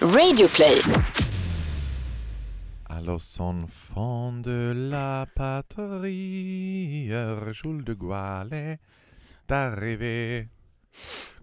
[0.00, 0.82] Radioplay.
[3.18, 7.08] Son fond de la patrie,
[7.52, 8.78] Jules de Gaulle est
[9.50, 10.48] arrivé.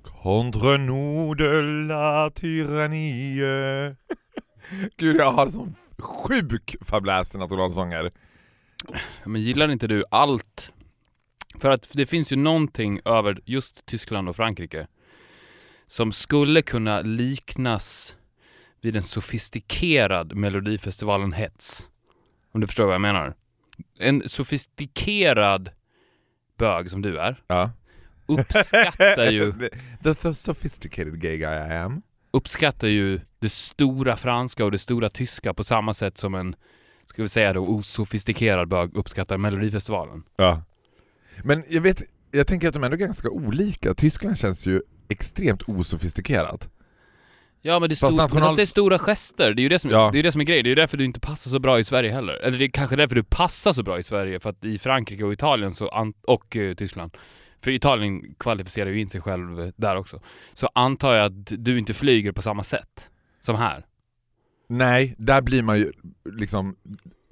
[0.03, 3.39] Contre nous de la tyrannie.
[4.97, 8.11] Gud, jag har sån sjuk fabläs till nationalsånger.
[9.25, 10.71] Men gillar inte du allt?
[11.59, 14.87] För att det finns ju någonting över just Tyskland och Frankrike
[15.85, 18.15] som skulle kunna liknas
[18.83, 21.89] vid en sofistikerad Melodifestivalen-hets.
[22.53, 23.33] Om du förstår vad jag menar?
[23.99, 25.69] En sofistikerad
[26.57, 27.71] bög som du är Ja.
[28.27, 29.53] uppskattar ju,
[30.03, 32.01] the, the sophisticated gay guy I am.
[32.31, 36.55] uppskattar ju det stora franska och det stora tyska på samma sätt som en,
[37.05, 40.23] ska vi säga då, osofistikerad bög uppskattar Melodifestivalen.
[40.35, 40.63] Ja.
[41.43, 43.93] Men jag vet, jag tänker att de är ändå ganska olika.
[43.93, 46.69] Tyskland känns ju extremt osofistikerat.
[47.65, 49.79] Ja men det stor, national- men alltså, det är stora gester, det är ju det
[49.79, 50.09] som, Ja.
[50.13, 50.63] det är, det som är grejen.
[50.63, 52.33] Det är ju därför du inte passar så bra i Sverige heller.
[52.33, 55.23] Eller det är kanske därför du passar så bra i Sverige, för att i Frankrike
[55.23, 57.17] och Italien så och eh, Tyskland,
[57.63, 60.21] för Italien kvalificerar ju in sig själv där också,
[60.53, 63.09] så antar jag att du inte flyger på samma sätt
[63.41, 63.85] som här.
[64.69, 65.91] Nej, där blir man ju
[66.31, 66.75] liksom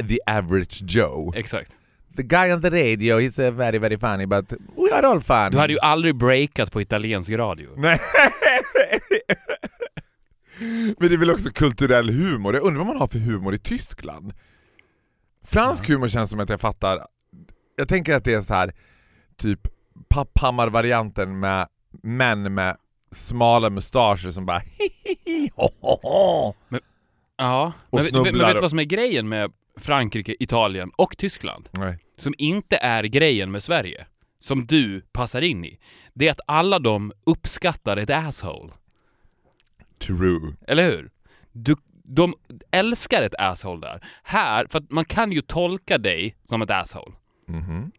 [0.10, 1.34] the average Joe.
[1.36, 1.72] Exakt.
[2.18, 5.52] The guy on the radio, he's uh, very very funny but we are all fun.
[5.52, 7.70] Du hade ju aldrig breakat på italiensk radio.
[7.78, 8.00] Nej.
[11.00, 12.54] Men det är väl också kulturell humor.
[12.54, 14.34] Jag undrar vad man har för humor i Tyskland?
[15.46, 17.08] Fransk humor känns som att jag fattar.
[17.76, 18.74] Jag tänker att det är så här
[19.38, 19.60] typ
[20.10, 21.68] Papphammar-varianten med
[22.04, 22.78] män med
[23.12, 26.54] smala mustascher som bara hihihi ho, ho, ho.
[27.38, 31.18] Ja, Och men, men, men vet du vad som är grejen med Frankrike, Italien och
[31.18, 31.70] Tyskland?
[31.72, 31.98] Nej.
[32.18, 34.06] som inte är grejen med Sverige,
[34.40, 35.80] som du passar in i,
[36.14, 38.74] det är att alla de uppskattar ett asshole.
[40.02, 40.54] True.
[40.68, 41.10] Eller hur?
[41.52, 42.34] Du, de
[42.72, 44.02] älskar ett asshole där.
[44.24, 47.16] Här, för att man kan ju tolka dig som ett asshole.
[47.48, 47.92] Mhm.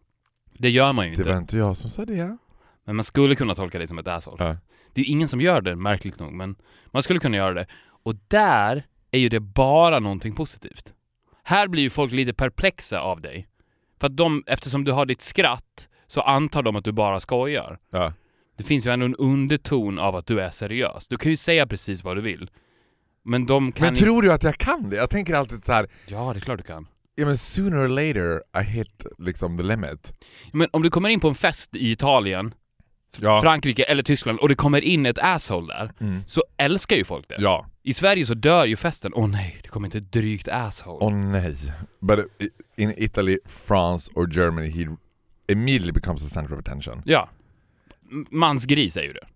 [0.59, 1.31] Det gör man ju Det inte.
[1.31, 2.37] var inte jag som sa det.
[2.85, 4.45] Men man skulle kunna tolka dig som ett asshole.
[4.45, 4.57] Ja.
[4.93, 7.67] Det är ju ingen som gör det, märkligt nog, men man skulle kunna göra det.
[8.05, 10.93] Och där är ju det bara någonting positivt.
[11.45, 13.49] Här blir ju folk lite perplexa av dig.
[14.01, 17.79] För att de, eftersom du har ditt skratt, så antar de att du bara skojar.
[17.91, 18.13] Ja.
[18.63, 21.09] Det finns ju ändå en underton av att du är seriös.
[21.09, 22.51] Du kan ju säga precis vad du vill.
[23.25, 24.97] Men de kan Men tror du att jag kan det?
[24.97, 25.87] Jag tänker alltid så här.
[26.07, 26.87] Ja, det är klart du kan.
[27.15, 30.13] ja men sooner or later I hit liksom the limit.
[30.53, 32.55] Men om du kommer in på en fest i Italien,
[33.21, 33.41] Ja.
[33.43, 36.23] Frankrike eller Tyskland och det kommer in ett asshole där, Mm.
[36.27, 37.37] så älskar ju folk det.
[37.39, 37.67] Ja.
[37.83, 39.13] I Sverige så dör ju festen.
[39.15, 40.99] Åh nej, det kommer inte ett drygt asshole.
[41.07, 41.57] Åh nej.
[42.01, 42.19] But
[42.77, 44.97] in Italy, France or Germany he
[45.49, 47.03] immediately becomes the center of attention.
[47.05, 47.29] Ja.
[48.31, 49.27] Mansgris är ju det.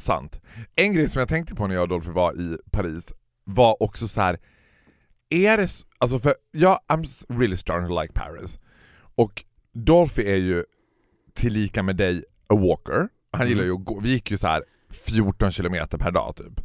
[0.00, 0.40] Sant.
[0.76, 3.12] En grej som jag tänkte på när jag och Dolphy var i Paris
[3.44, 4.38] var också så här.
[5.30, 8.58] Är det, alltså för jag, I'm really starting to like Paris.
[9.14, 10.64] Och Dolphy är ju
[11.34, 13.08] tillika med dig a walker.
[13.30, 13.48] Han Mm.
[13.48, 16.60] gillar ju att gå, vi gick ju så här 14 kilometer per dag typ.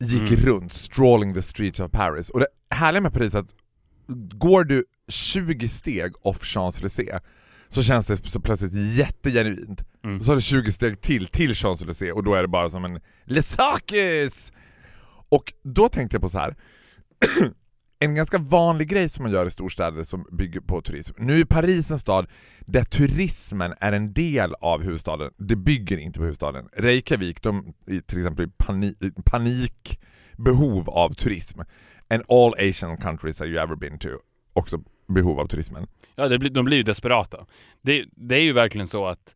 [0.00, 0.44] Gick Mm.
[0.44, 2.30] runt, strolling the streets of Paris.
[2.30, 3.54] Och det härliga med Paris är att
[4.38, 7.20] går du 20 steg off Champs-Élysées
[7.72, 9.84] så känns det så plötsligt jättegenuint.
[10.04, 10.20] Mm.
[10.20, 13.00] Så har du 20 steg till till Champs-Élysées och då är det bara som en
[13.24, 14.52] Le Circus!
[15.28, 16.56] Och då tänkte jag på så här.
[17.98, 21.14] en ganska vanlig grej som man gör i storstäder som bygger på turism.
[21.18, 22.26] Nu är Paris en stad
[22.60, 25.30] där turismen är en del av huvudstaden.
[25.38, 26.68] Det bygger inte på huvudstaden.
[26.76, 31.60] Reykjavik, de är till exempel i panik, panikbehov av turism.
[32.10, 34.08] And all Asian countries that you ever been to,
[34.52, 34.82] också
[35.14, 35.86] behov av turismen.
[36.14, 37.46] Ja, det blir, de blir ju desperata.
[37.82, 39.34] Det, det är ju verkligen så att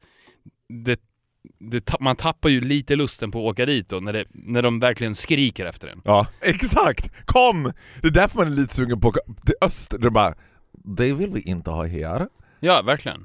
[0.68, 1.00] det,
[1.58, 4.80] det, man tappar ju lite lusten på att åka dit då, när, det, när de
[4.80, 6.00] verkligen skriker efter en.
[6.04, 7.10] Ja, exakt!
[7.26, 7.72] Kom!
[8.02, 9.94] Det är därför man är lite sugen på att åka till öst.
[10.00, 10.34] De bara,
[10.84, 12.28] det vill vi inte ha här.
[12.60, 13.24] Ja, verkligen.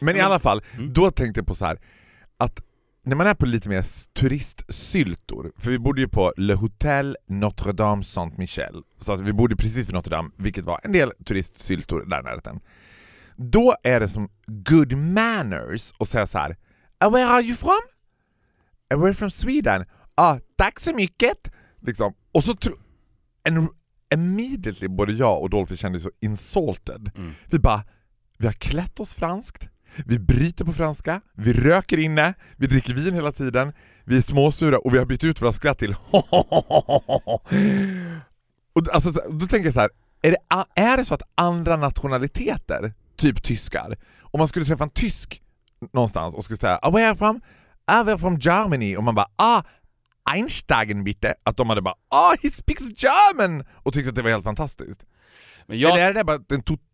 [0.00, 0.92] Men i alla fall, Mm.
[0.92, 1.78] då tänkte jag på så här
[2.36, 2.60] att
[3.04, 3.84] när man är på lite mer
[4.14, 9.56] turistsyltor, för vi bodde ju på Le Hotel Notre Dame Saint-Michel, så att vi bodde
[9.56, 12.60] precis vid Notre Dame, vilket var en del turistsyltor där i närheten.
[13.36, 16.56] Då är det som good manners att säga så här.
[16.98, 17.80] "Ah, Where are you from?
[18.90, 19.84] "Ah, We're from Sweden.
[20.14, 21.50] Ah, tack så mycket!
[21.82, 22.14] Liksom.
[22.32, 22.76] Och så tro...
[23.42, 23.68] En,
[24.14, 27.10] immediately både jag och Dolphy kände så insulted.
[27.16, 27.32] Mm.
[27.50, 27.84] Vi bara,
[28.38, 29.68] vi har klätt oss franskt,
[30.06, 33.72] vi bryter på franska, vi röker inne, vi dricker vin hela tiden,
[34.04, 35.94] vi är småsura och vi har bytt ut våra skratt till
[38.74, 39.90] och alltså, så- Då tänker jag så här,
[40.22, 40.36] är det,
[40.82, 45.42] är det så att andra nationaliteter, typ tyskar, om man skulle träffa en tysk
[45.92, 47.40] någonstans och skulle säga ah, “Where are you from?”
[47.86, 49.62] “Ah, we're from Germany” och man bara “Ah,
[50.30, 51.34] Einsteigen bitte?
[51.42, 53.64] Att de hade bara ah he speaks German!
[53.72, 55.04] Och tyckte att det var helt fantastiskt.
[55.66, 56.84] Men jag, Eller är det bara en total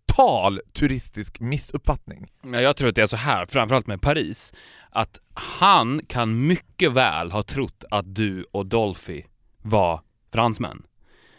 [0.72, 2.26] turistisk missuppfattning?
[2.43, 4.55] Jag tror att det är så här, framförallt med Paris,
[4.90, 9.22] att han kan mycket väl ha trott att du och Dolphy
[9.62, 10.00] var
[10.32, 10.82] fransmän.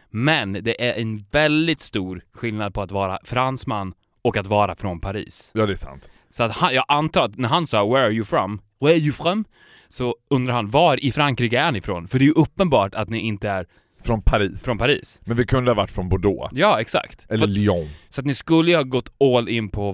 [0.10, 5.00] Men det är en väldigt stor skillnad på att vara fransman och att vara från
[5.00, 5.52] Paris.
[5.54, 6.10] Ja det är sant.
[6.30, 9.00] Så att han, jag antar att när han sa “Where are you from?” “Where are
[9.00, 9.46] you from?”
[9.88, 13.10] så undrar han “Var i Frankrike är ni ifrån?” För det är ju uppenbart att
[13.10, 13.66] ni inte är
[14.04, 14.64] Från Paris.
[14.64, 15.22] från Paris.
[15.26, 16.50] Men vi kunde ha varit från Bordeaux.
[16.54, 17.26] Ja, exakt.
[17.30, 17.90] Eller För, Lyon.
[18.10, 19.90] så att ni skulle ju ha gått all in på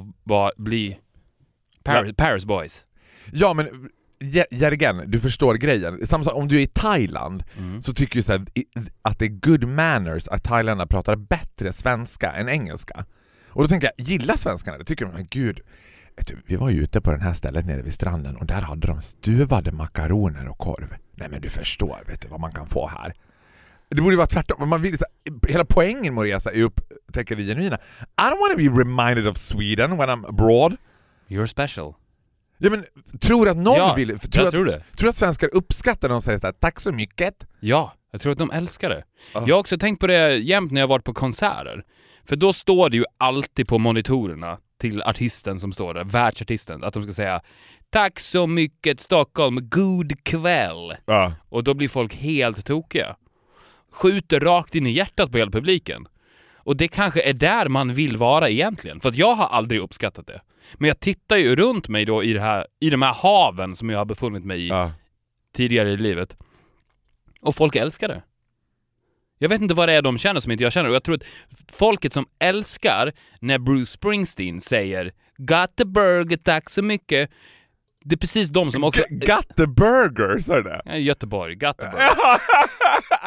[0.48, 0.98] att bli
[1.84, 2.86] Paris, Paris boys.
[3.34, 3.68] Ja men
[4.20, 6.08] J- Jörgen, du förstår grejen.
[6.08, 7.82] Samma sak om du är i Thailand Mm.
[7.82, 8.46] så tycker jag så här,
[9.02, 13.06] att det är good manners att thailändarna pratar bättre svenska än engelska.
[13.50, 14.84] Och då tänker jag, gillar svenskarna det?
[14.86, 15.60] Tycker de, men gud,
[16.28, 18.88] du, vi var ju ute på det här stället nere vid stranden och där hade
[18.88, 20.96] de stuvade makaroner och korv.
[21.16, 23.14] Nej men du förstår, vet du vad man kan få här?
[23.90, 25.06] Det borde ju vara tvärtom, man vill, så
[25.48, 26.74] hela poängen med att resa är att
[27.08, 27.76] upptäcka det genuina.
[27.76, 30.78] I don't want to be reminded of Sweden when I'm abroad.
[31.28, 31.94] You're special.
[32.58, 32.86] Ja men,
[33.20, 34.20] tror att någon ja, vill...
[34.20, 34.80] Tror jag att, tror det.
[34.80, 37.48] tror du att svenskar uppskattar när de säger såhär tack så mycket?
[37.60, 39.04] Ja, jag tror att de älskar det.
[39.34, 39.44] Ja.
[39.48, 41.84] Jag har också tänkt på det jämt när jag varit på konserter.
[42.26, 46.94] För då står det ju alltid på monitorerna till artisten som står där, världsartisten, att
[46.94, 47.42] de ska säga
[47.90, 50.94] Tack så mycket Stockholm, god kväll.
[51.06, 51.34] Ja.
[51.50, 53.16] Och då blir folk helt tokiga.
[53.92, 56.08] Skjuter rakt in i hjärtat på hela publiken.
[56.56, 60.28] Och det kanske är där man vill vara egentligen, för att jag har aldrig uppskattat
[60.28, 60.42] det.
[60.76, 63.90] Men jag tittar ju runt mig då i, det här, i de här haven som
[63.90, 64.92] jag har befunnit mig i Ja.
[65.56, 66.38] tidigare i livet.
[67.42, 68.24] Och folk älskar det.
[69.40, 71.16] Jag vet inte vad det är de känner som inte jag känner och jag tror
[71.16, 71.26] att
[71.72, 73.12] folket som älskar
[73.42, 77.30] när Bruce Springsteen säger “Got the burger, tack så mycket”
[78.06, 79.02] Det är precis de som också...
[79.10, 80.98] G- got the burger, sa du det?
[80.98, 82.10] Göteborg, got the burger.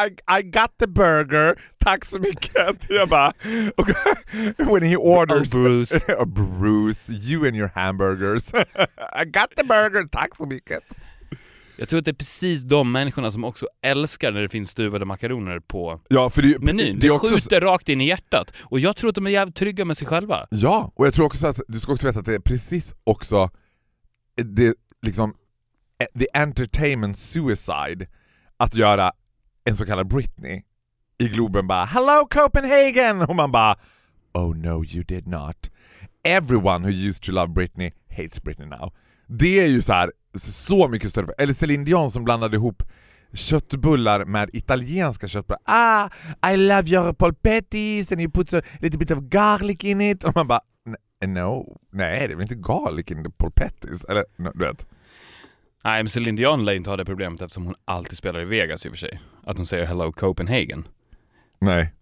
[0.07, 1.55] I, I got the burger,
[1.85, 2.87] tack så mycket.
[2.89, 3.33] Jag bara,
[4.57, 5.55] when he orders...
[5.55, 6.05] Oh, Bruce.
[6.19, 8.53] Oh, Bruce, you and your hamburgers.
[9.23, 10.81] I got the burger, tack så mycket.
[11.77, 15.05] Jag tror att det är precis de människorna som också älskar när det finns stuvade
[15.05, 16.99] makaroner på Ja, för det, menyn.
[16.99, 17.29] det Det också...
[17.35, 18.53] skjuter rakt in i hjärtat.
[18.61, 20.47] Och jag tror att de är jävligt trygga med sig själva.
[20.51, 23.51] Ja, och jag tror också att du ska också veta att det är precis också
[24.37, 25.35] det liksom
[26.01, 28.07] eh, the entertainment suicide
[28.57, 29.13] att göra
[29.65, 30.63] en så kallad Britney
[31.19, 33.77] i Globen bara “Hello Copenhagen” och man bara
[34.35, 35.71] “Oh no you did not”.
[36.25, 38.93] Everyone who used to love Britney hates Britney now.
[39.27, 41.33] Det är ju så här så mycket större.
[41.39, 42.83] Eller Celine Dion som blandade ihop
[43.33, 45.61] köttbullar med italienska köttbullar.
[45.65, 46.09] Ah,
[46.53, 50.25] I love your polpettis and you put a little bit of garlic in it.
[50.25, 50.61] Och man bara
[51.27, 54.05] no, nej det är väl inte garlic in the polpettis?
[54.05, 54.87] Eller no, du vet.
[55.85, 58.45] Nej, men Celine Dion lär ju inte ha det problemet eftersom hon alltid spelar i
[58.45, 59.21] Vegas i och för sig.
[59.45, 60.89] Att hon säger “Hello Copenhagen”.
[61.59, 61.93] Nej.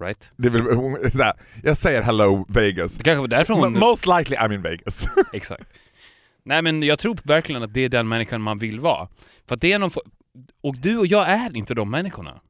[0.00, 0.32] Right?
[0.36, 1.32] Det är väl, hon, så här,
[1.62, 2.94] jag säger hello Vegas.
[2.94, 3.78] Det kanske var därför hon...
[3.78, 5.08] Most likely I'm in Vegas.
[5.32, 5.64] Exakt.
[6.44, 9.08] Nej men jag tror verkligen att det är den människan man vill vara.
[9.48, 9.90] För att det är någon...
[10.62, 12.40] Och du och jag är inte de människorna.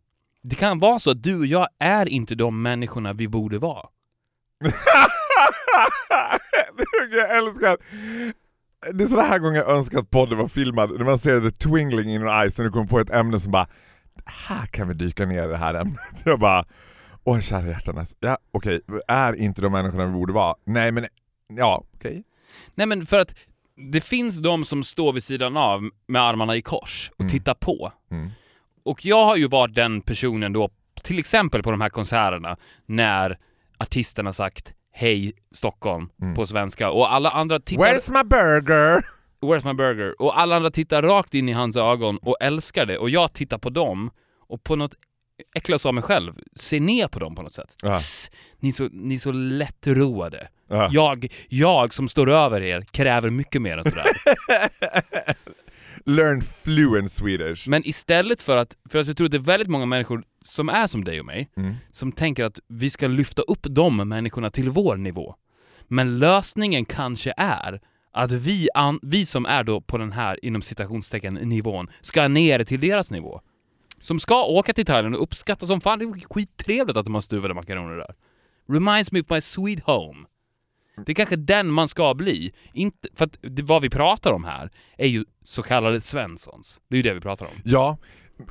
[0.42, 3.86] Det kan vara så att du och jag är inte de människorna vi borde vara.
[7.10, 7.76] jag älskar
[8.92, 11.50] det är sådana här gånger jag önskar att podden var filmad, när man ser the
[11.50, 13.68] twingling in your eyes när du kommer på ett ämne som bara
[14.26, 15.98] här kan vi dyka ner i det här ämnet.
[16.24, 16.64] Jag bara
[17.24, 20.54] åh kära hjärtanes, ja okej, är inte de människorna vi borde vara?
[20.64, 21.06] Nej men,
[21.48, 22.24] ja okej.
[22.74, 23.34] Nej men för att
[23.92, 27.30] det finns de som står vid sidan av med armarna i kors och Mm.
[27.30, 27.92] tittar på.
[28.10, 28.30] Mm.
[28.84, 30.70] Och jag har ju varit den personen då,
[31.02, 32.56] till exempel på de här konserterna,
[32.86, 33.38] när
[33.78, 36.34] artisterna sagt Hej Stockholm Mm.
[36.34, 37.84] på svenska och alla andra tittar...
[37.84, 39.04] Where's my burger?
[39.42, 40.22] Where's my burger?
[40.22, 43.58] Och alla andra tittar rakt in i hans ögon och älskar det och jag tittar
[43.58, 44.10] på dem
[44.48, 44.94] och på något
[45.56, 47.76] äcklas av mig själv, ser ner på dem på något sätt.
[47.82, 47.94] Ja.
[47.94, 48.30] Tss,
[48.60, 50.48] ni, är så, ni är så lättroade.
[50.68, 50.88] Ja.
[50.92, 54.06] Jag, jag som står över er kräver mycket mer än sådär.
[56.04, 57.68] Learn fluent Swedish.
[57.68, 60.68] Men istället för att, för att jag tror att det är väldigt många människor som
[60.68, 61.74] är som dig och mig, Mm.
[61.92, 65.34] som tänker att vi ska lyfta upp de människorna till vår nivå.
[65.88, 67.80] Men lösningen kanske är
[68.18, 72.64] att vi, an, vi som är då på den här, inom citationstecken, nivån, ska ner
[72.64, 73.40] till deras nivå.
[74.00, 77.20] Som ska åka till Thailand och uppskatta som fan, det är skittrevligt att de har
[77.22, 78.14] stuvade makaroner där.
[78.68, 80.18] Reminds me of my sweet home.
[81.06, 82.52] Det är kanske den man ska bli.
[82.72, 86.80] Inte, för att det, vad vi pratar om här är ju så kallade Svenssons.
[86.88, 87.52] Det är ju det vi pratar om.
[87.64, 87.96] Ja,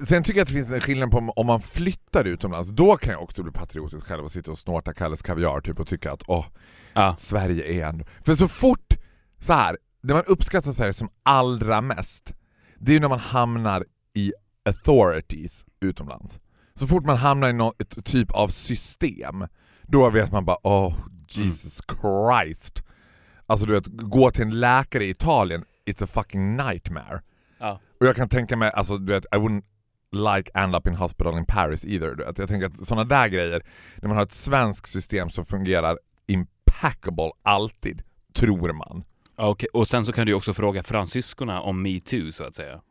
[0.07, 3.12] sen tycker jag att det finns en skillnad på om- man flyttar utomlands, då kan
[3.13, 6.24] jag också bli patriotisk själv och sitta och snorta Kalles Kaviar typ och tycka att
[6.27, 6.45] åh,
[6.93, 7.15] Ja.
[7.17, 8.05] Sverige är ändå...
[8.25, 8.93] För så fort,
[9.39, 12.34] så här, när man uppskattar Sverige som allra mest,
[12.79, 14.34] det är när man hamnar i
[14.65, 16.39] authorities utomlands.
[16.74, 19.48] Så fort man hamnar i något typ av system,
[19.84, 20.94] då vet man bara oh
[21.29, 22.84] Jesus Christ.
[23.46, 27.22] Alltså du vet, gå till en läkare i Italien, it's a fucking nightmare.
[27.58, 27.79] Ja.
[28.00, 29.63] Och jag kan tänka mig, alltså du vet, I wouldn't
[30.12, 32.15] like end up in hospital in Paris either.
[32.15, 32.38] Du vet.
[32.38, 33.65] Jag tänker att sådana där grejer,
[33.96, 38.03] när man har ett svenskt system som fungerar impeccable alltid,
[38.34, 39.03] tror man.
[39.38, 42.74] Okej, och sen så kan du också fråga fransyskorna om metoo så att säga.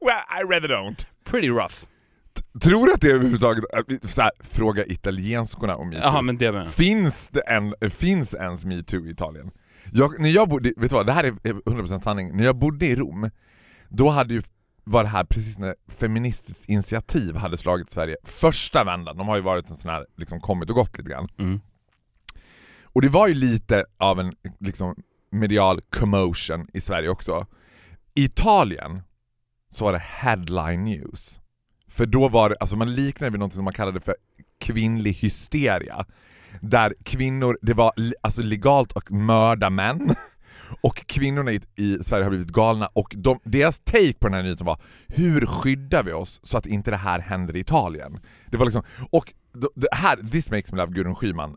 [0.00, 1.06] well, I rather don't.
[1.24, 1.74] Pretty rough.
[2.62, 3.64] Tror du att det är överhuvudtaget,
[4.02, 6.04] så här, fråga italienskorna om metoo?
[6.04, 6.68] Jaha, men det med.
[6.68, 9.50] Finns det en, finns ens metoo i Italien?
[9.92, 12.36] Jag, när jag bodde, vet du vad, det här är 100% sanning.
[12.36, 13.30] När jag bodde i Rom,
[13.88, 14.42] då hade ju
[14.84, 19.16] var det här precis när Feministiskt initiativ hade slagit Sverige första vändan.
[19.16, 21.28] De har ju varit en sån här, liksom kommit och gått lite grann.
[21.38, 21.60] Mm.
[22.94, 24.94] Och det var ju lite av en liksom,
[25.30, 27.46] medial commotion i Sverige också.
[28.14, 29.02] I Italien
[29.70, 31.40] så var det headline news.
[31.88, 34.16] För då var det, alltså man liknade vid något som man kallade för
[34.60, 36.06] kvinnlig hysteria.
[36.60, 40.14] Där kvinnor, det var alltså legalt att mörda män.
[40.80, 44.42] Och kvinnorna i, i Sverige har blivit galna och de, deras take på den här
[44.42, 48.20] nyheten var Hur skyddar vi oss så att inte det här händer i Italien?
[48.50, 49.32] Det var liksom, och
[49.74, 51.56] det här, this makes me love Gudrun Schyman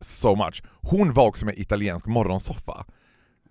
[0.00, 0.62] so much.
[0.82, 2.84] Hon var också med i italiensk morgonsoffa.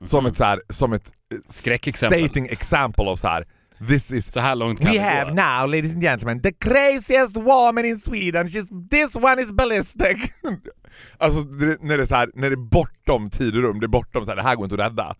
[0.03, 1.11] Som ett så här, som ett
[1.49, 2.19] Skräckexempel.
[2.19, 3.47] stating example of så här.
[3.87, 5.35] This is Så här långt kan We have gå.
[5.35, 8.47] now, ladies and gentlemen, the craziest woman in Sweden.
[8.47, 10.31] She's, this one is ballistic.
[11.17, 13.85] alltså det, när det är så här, när det är bortom tid och rum, det
[13.85, 15.15] är bortom så här, det här går inte att rädda.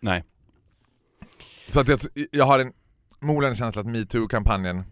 [0.00, 0.24] Nej.
[1.68, 2.00] Så att jag,
[2.30, 2.72] jag har en
[3.20, 4.84] molande känsla att metoo-kampanjen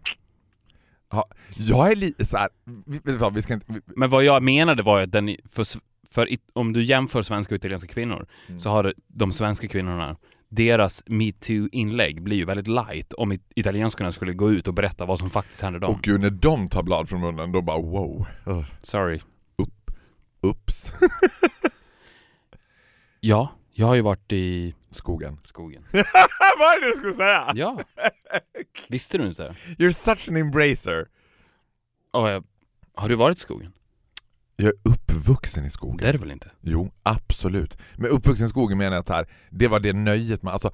[1.11, 1.25] Ja,
[1.57, 2.49] jag är lite så här,
[2.85, 2.99] vi,
[3.33, 3.65] vi ska inte...
[3.73, 5.65] Vi, Men vad jag menade var ju att den, för,
[6.09, 8.59] för om du jämför svenska och italienska kvinnor Mm.
[8.59, 10.17] så har de svenska kvinnorna
[10.49, 15.19] deras metoo-inlägg blir ju väldigt light om it- italienskorna skulle gå ut och berätta vad
[15.19, 15.95] som faktiskt hände dem.
[15.95, 18.25] och gud, när de tar blad från munnen, då bara wow.
[18.81, 19.19] Sorry.
[20.43, 20.91] Ups.
[23.19, 25.37] Ja, jag har ju varit i Skogen.
[25.43, 25.83] skogen.
[25.91, 27.51] vad är det du skulle säga?
[27.55, 27.79] Ja.
[28.89, 29.55] Visste du inte?
[29.77, 31.07] You're such an embracer.
[32.13, 32.43] Oh, jag,
[32.95, 33.73] har du varit i skogen?
[34.55, 35.97] Jag är uppvuxen i skogen.
[35.97, 36.51] Det är det väl inte?
[36.61, 37.77] Jo, absolut.
[37.95, 40.53] Med uppvuxen i skogen menar jag att här, det var det nöjet man...
[40.53, 40.71] Alltså,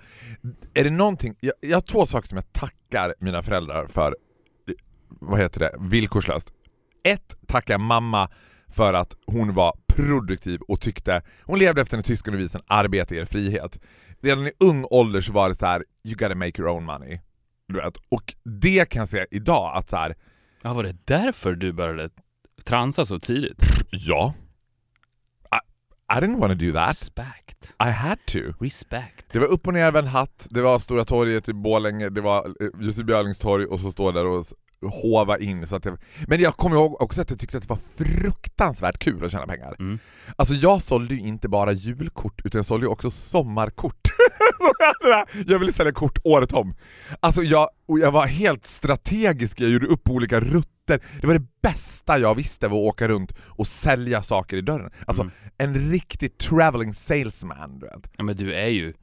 [0.74, 1.36] är det någonting...
[1.39, 4.16] Jag, jag har två saker som jag tackar mina föräldrar för,
[5.10, 6.54] vad heter det, villkorslöst.
[7.04, 8.30] Ett, tackar jag mamma
[8.69, 13.25] för att hon var produktiv och tyckte, hon levde efter den tyska devisen arbete ger
[13.25, 13.79] frihet.
[14.21, 17.19] Redan i ung ålder så var det så här: you gotta make your own money.
[17.67, 17.97] Du vet.
[18.09, 20.15] Och det kan jag säga idag att så här,
[20.62, 22.09] Ja, var det därför du började
[22.63, 23.57] transa så tidigt?
[23.91, 24.33] ja.
[26.09, 26.89] I, didn't want to do that.
[26.89, 27.75] Respect.
[27.79, 28.39] I had to.
[28.59, 29.25] Respect.
[29.31, 32.67] Det var upp och nervänd hatt, det var Stora torget i Borlänge, det var eh,
[32.81, 34.45] Jussi Björlings torg och så står där och
[34.81, 35.97] hova in så att jag...
[36.27, 39.47] Men jag kommer ihåg också att jag tyckte att det var fruktansvärt kul att tjäna
[39.47, 39.75] pengar.
[39.79, 39.99] Mm.
[40.35, 44.01] Alltså jag sålde ju inte bara julkort utan jag sålde ju också sommarkort.
[45.47, 46.75] jag ville sälja kort året om.
[47.19, 51.00] Alltså jag, och jag var helt strategisk, jag gjorde upp olika rutter.
[51.22, 54.91] Det var det bästa jag visste var att åka runt och sälja saker i dörren.
[55.06, 55.34] Alltså Mm.
[55.58, 58.12] en riktig traveling salesman du vet.
[58.17, 58.94] Ja, men du är ju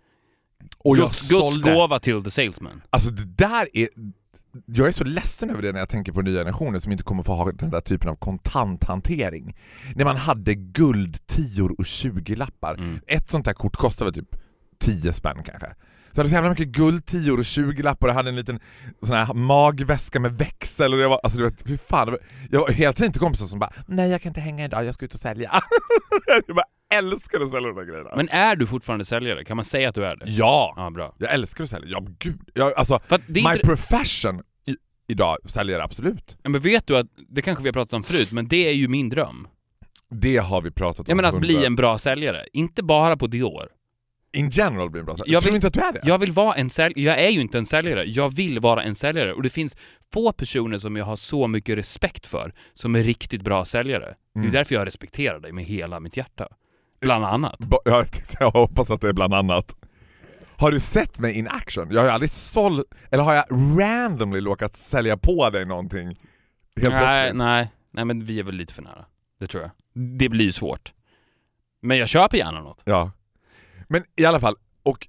[0.78, 2.82] Och jag Guds, gåva till the salesman.
[2.90, 3.88] Alltså det där är...
[4.66, 7.22] Jag är så ledsen över det när jag tänker på nya generationer som inte kommer
[7.22, 9.56] få ha den där typen av kontanthantering.
[9.94, 12.74] När man hade guld, tior och 20 lappar.
[12.74, 13.00] Mm.
[13.06, 14.36] Ett sånt där kort kostade typ
[14.78, 15.74] 10 spänn kanske.
[16.14, 18.36] Så jag hade så jävla mycket guld, tior och 20 lappar och jag hade en
[18.36, 18.60] liten
[19.02, 22.16] sån här magväska med växel och det var, alltså du vet, fy fan.
[22.50, 24.94] Jag var hela tiden till kompisar som bara Nej jag kan inte hänga idag, jag
[24.94, 25.62] ska ut och sälja.
[26.46, 28.10] jag bara älskar att sälja de där grejerna.
[28.16, 29.44] Men är du fortfarande säljare?
[29.44, 30.24] Kan man säga att du är det?
[30.30, 30.74] ja!
[30.76, 31.14] Ja, bra.
[31.18, 32.40] Jag älskar att sälja, ja gud.
[32.54, 33.58] Jag, alltså, My inte...
[33.58, 34.76] profession i,
[35.08, 36.36] idag säljer absolut.
[36.42, 38.74] Ja, Men vet du att, det kanske vi har pratat om förut, men det är
[38.74, 39.48] ju min dröm.
[40.10, 41.04] Det har vi pratat om.
[41.08, 42.46] Jag menar att bli en bra säljare.
[42.52, 43.68] Inte bara på Dior.
[44.34, 45.32] In general bli en bra säljare.
[45.32, 46.00] Jag Tror vill- inte att du är det?
[46.04, 47.00] Jag vill vara en säljare.
[47.02, 48.04] Jag är ju inte en säljare.
[48.04, 49.32] Jag vill vara en säljare.
[49.32, 49.76] Och det finns
[50.14, 54.04] få personer som jag har så mycket respekt för som är riktigt bra säljare.
[54.34, 54.52] Det är Mm.
[54.52, 56.48] därför jag respekterar dig med hela mitt hjärta.
[57.00, 57.56] Bland annat.
[57.84, 58.06] Jag,
[58.40, 59.76] jag hoppas att det är bland annat.
[60.56, 61.88] Har du sett mig in action?
[61.90, 63.44] Jag har ju aldrig sålt, eller har jag
[63.80, 66.06] randomly råkat sälja på dig någonting?
[66.06, 66.18] Helt
[66.76, 67.36] nej, plötsligt?
[67.36, 69.04] nej, nej, men vi är väl lite för nära.
[69.40, 69.70] Det tror jag.
[70.18, 70.92] Det blir ju svårt.
[71.82, 72.82] Men jag köper gärna något.
[72.84, 73.10] Ja.
[73.88, 75.08] Men i alla fall, och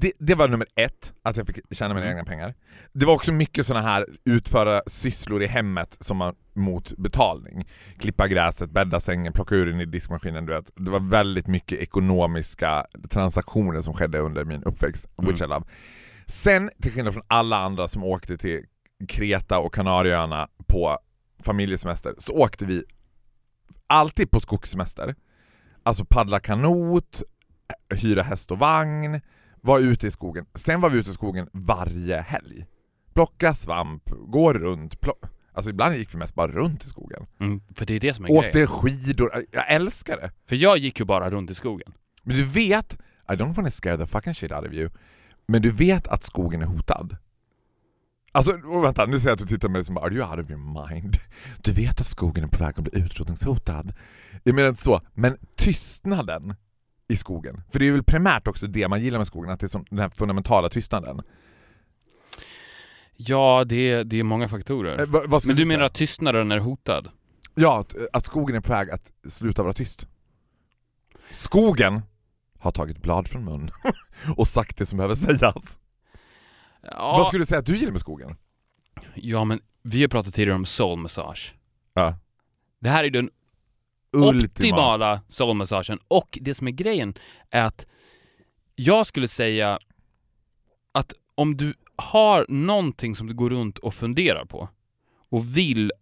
[0.00, 2.18] det, det var nummer ett, att jag fick tjäna mina Mm.
[2.18, 2.54] egna pengar.
[2.92, 7.68] Det var också mycket såna här utföra sysslor i hemmet som man, mot betalning.
[7.98, 10.70] Klippa gräset, bädda sängen, plocka ur den i diskmaskinen, du vet.
[10.76, 15.50] Det var väldigt mycket ekonomiska transaktioner som skedde under min uppväxt, which I Mm.
[15.50, 15.66] love.
[16.26, 18.64] Sen, till skillnad från alla andra som åkte till
[19.08, 20.98] Kreta och Kanarieöarna på
[21.42, 22.84] familjesemester, så åkte vi
[23.86, 25.14] alltid på skogssemester.
[25.82, 27.22] Alltså paddla kanot,
[27.94, 29.20] hyra häst och vagn,
[29.60, 30.46] vara ute i skogen.
[30.54, 32.66] Sen var vi ute i skogen varje helg.
[33.14, 35.24] Plocka svamp, gå runt, plock...
[35.52, 37.26] Alltså ibland gick vi mest bara runt i skogen.
[37.40, 38.68] Mm, för det är det som är Åkte grejen.
[38.68, 40.30] skidor, jag älskar det.
[40.48, 41.92] För jag gick ju bara runt i skogen.
[42.22, 42.98] Men du vet,
[43.28, 44.90] I don't wanna scare the fucking shit out of you,
[45.48, 47.16] men du vet att skogen är hotad?
[48.32, 50.30] Alltså oh, vänta, nu ser jag att du tittar på mig som bara, are you
[50.30, 51.16] out of your mind?
[51.62, 53.92] Du vet att skogen är på väg att bli utrotningshotad.
[54.44, 56.54] Jag menar inte så, men tystnaden
[57.08, 59.66] i skogen, för det är väl primärt också det man gillar med skogen, att det
[59.66, 61.22] är som den här fundamentala tystnaden.
[63.16, 65.00] Ja, det är, det är många faktorer.
[65.00, 65.66] Eh, skulle Men du säga?
[65.66, 67.10] menar att tystnaden är hotad?
[67.54, 70.06] Ja, att, att skogen är på väg att sluta vara tyst.
[71.30, 72.02] Skogen
[72.58, 73.70] har tagit blad från mun
[74.36, 75.78] och sagt det som behöver sägas.
[76.82, 78.36] Ja, Vad skulle du säga att du gillar med skogen?
[79.14, 81.54] ja men vi har pratat tidigare om soul massage.
[81.94, 82.18] Ja.
[82.80, 83.30] Det här är den
[84.12, 84.44] Ultima.
[84.44, 85.98] optimala soulmassagen.
[86.08, 87.14] Och det som är grejen
[87.50, 87.86] är att
[88.74, 89.78] jag skulle säga
[90.92, 94.68] att om du har någonting som du går runt och funderar på
[95.28, 95.92] och vill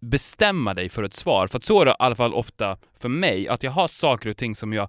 [0.00, 3.08] bestämma dig för ett svar, för att så är det i alla fall ofta för
[3.08, 4.88] mig, att jag har saker och ting som jag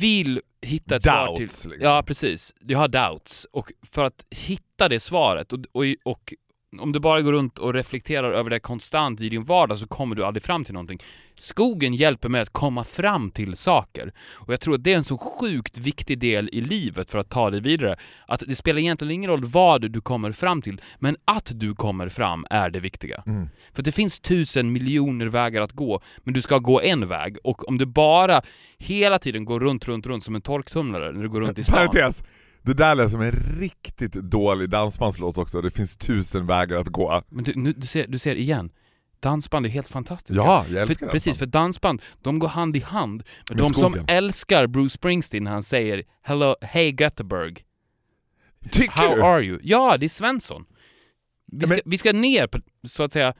[0.00, 1.46] vill hitta ett svar till.
[1.46, 1.88] Doubts, liksom.
[1.88, 2.54] Ja, precis.
[2.60, 3.46] Jag har doubts.
[3.52, 6.34] Och för att hitta det svaret och, och, och
[6.80, 10.16] om du bara går runt och reflekterar över det konstant i din vardag så kommer
[10.16, 11.02] du aldrig fram till någonting.
[11.38, 14.12] Skogen hjälper mig att komma fram till saker.
[14.34, 17.30] Och jag tror att det är en så sjukt viktig del i livet för att
[17.30, 17.96] ta dig vidare.
[18.26, 22.08] Att det spelar egentligen ingen roll vad du kommer fram till, men att du kommer
[22.08, 23.22] fram är det viktiga.
[23.26, 23.48] Mm.
[23.72, 27.36] För det finns tusen miljoner vägar att gå, men du ska gå en väg.
[27.44, 28.42] Och om du bara
[28.78, 31.76] hela tiden går runt, runt, runt som en torktumlare när du går runt i stan.
[31.76, 32.22] Parentes.
[32.66, 33.30] Det där lät som en
[33.60, 37.22] riktigt dålig dansbandslåt också, det finns tusen vägar att gå.
[37.28, 38.70] Men du, nu, du, ser, du ser igen,
[39.20, 40.42] dansband är helt fantastiska.
[40.42, 43.22] Ja, jag älskar för, Precis, för dansband, de går hand i hand.
[43.48, 44.04] Men Med de som skogen.
[44.08, 47.56] älskar Bruce Springsteen när han säger “Hello, hey Göteborg,
[48.70, 49.22] Tycker how du?
[49.22, 50.64] are you?” Ja, det är Svensson.
[51.52, 53.34] Vi ska, Men- vi ska ner på, så att säga,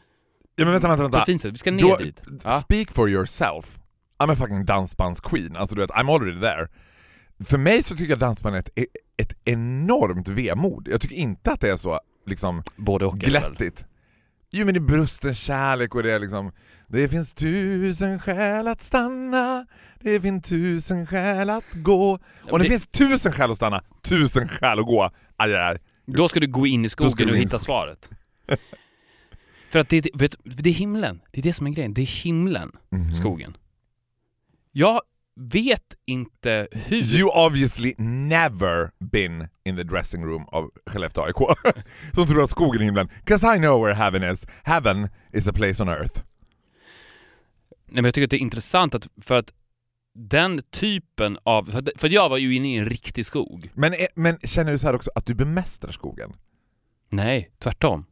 [0.57, 1.19] Ja men vänta, vänta, på vänta.
[1.19, 1.53] ett fint sätt.
[1.53, 2.23] Vi ska ner Då- dit.
[2.45, 2.61] Ja.
[2.61, 3.79] Speak for yourself.
[4.19, 6.69] I'm a fucking dansbandsqueen, alltså du vet, I'm already there.
[7.45, 8.71] För mig så tycker jag dansband är ett,
[9.17, 10.89] ett enormt vemod.
[10.91, 13.19] Jag tycker inte att det är så liksom Både och.
[13.19, 13.87] glättigt.
[14.51, 16.53] Jo men det är brusten kärlek och det är liksom
[16.89, 19.67] Det finns tusen skäl att stanna
[20.01, 22.19] Det finns tusen skäl att gå
[22.51, 25.11] Och det, det- finns tusen skäl att stanna, tusen skäl att gå.
[25.37, 25.79] Aj, aj, aj.
[26.07, 28.11] Då ska du gå in i skogen och in i hitta svaret.
[29.71, 31.21] För att det, vet, det är himlen.
[31.33, 31.95] Det är det som är grejen.
[31.95, 33.15] Det är himlen, Mhm.
[33.15, 33.57] skogen.
[34.73, 35.01] Jag
[35.41, 37.03] vet inte hur...
[37.19, 41.59] You obviously never been in the dressing room of Skellefteå AIK.
[42.15, 43.09] Som tror att skogen är himlen.
[43.25, 44.47] 'Cause I know where heaven is.
[44.65, 46.21] Heaven is a place on earth.
[47.87, 49.53] Nej, men jag tycker att det är intressant att, för att
[50.15, 51.65] den typen av...
[51.65, 53.71] För, att- för att jag var ju inne i en riktig skog.
[53.75, 56.33] Men, eh, men känner du så här också att du bemästrar skogen?
[57.11, 58.07] Nej, tvärtom.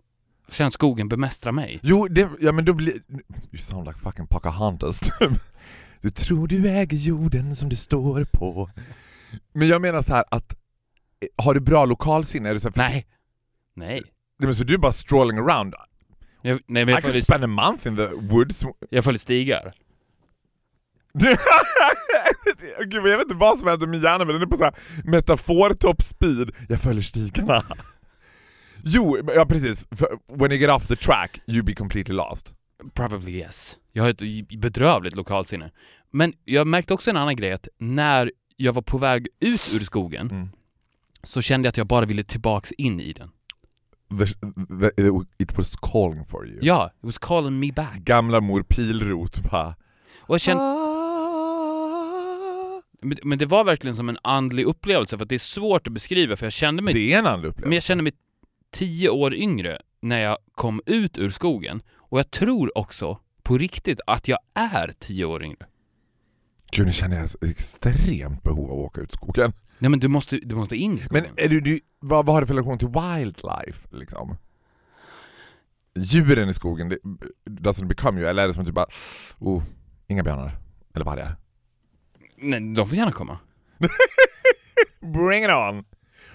[0.47, 1.81] Jag känner att skogen bemästrar mig.
[1.83, 2.93] Jo, det, ja men då blir...
[3.53, 5.01] You sound like fucking Pocahontas.
[6.05, 8.71] du tror du äger jorden som du står på.
[9.53, 12.49] Men jag menar så här att eh, har du bra lokalsinne?
[12.49, 13.07] Är du så här, för- Nej.
[13.77, 14.01] Nej.
[14.39, 15.75] Nej, men så du är bara strolling around?
[16.43, 18.65] Jag, nej men I jag could följer, spend a month in the woods.
[18.91, 19.75] jag följer stigar.
[22.87, 24.75] Gud, jag vet inte vad som händer med hjärnan men den är på så här
[25.05, 26.51] metafor top speed.
[26.69, 27.65] Jag följer stigarna.
[28.87, 29.87] Jo, ja precis.
[29.91, 32.55] För when you get off the track, you be completely lost.
[32.95, 33.79] Probably yes.
[33.93, 35.71] Jag har ett bedrövligt lokalsinne.
[36.11, 39.81] Men jag märkte också en annan grej, att när jag var på väg ut ur
[39.85, 40.49] skogen Mm.
[41.23, 43.31] så kände jag att jag bara ville tillbaks in i den.
[44.19, 44.27] The,
[44.91, 45.03] the,
[45.39, 46.59] it was calling for you.
[46.63, 47.95] Ja, it was calling me back.
[47.97, 49.75] Gamla mor Pilrot bara...
[50.19, 50.63] Och jag kände,
[53.03, 56.37] men, men det var verkligen som en andlig upplevelse, för det är svårt att beskriva,
[56.37, 57.69] för jag kände mig, Det är en andlig upplevelse.
[57.69, 58.13] men jag kände mig
[58.73, 61.83] tio år yngre när jag kom ut ur skogen.
[61.97, 65.67] Och jag tror också, på riktigt, att jag är tio år yngre.
[66.73, 69.53] Gud, nu känner jag ett extremt behov av att åka ut i skogen.
[69.79, 71.25] Nej men du måste, du måste in i skogen.
[71.37, 73.89] Men är du, du, vad, vad har du för relation till wildlife?
[73.91, 74.37] Liksom?
[75.97, 76.99] Djuren i skogen, det,
[77.45, 78.87] doesn't become you, eller är det som du bara...
[79.39, 79.63] Oh,
[80.07, 80.59] inga björnar.
[80.95, 81.37] Eller vargar.
[82.37, 83.39] Nej, de får gärna komma.
[85.01, 85.85] Bring it on!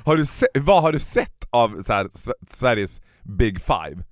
[0.06, 2.10] Har du se, vad har du sett av så här,
[2.48, 4.04] Sveriges Big Five?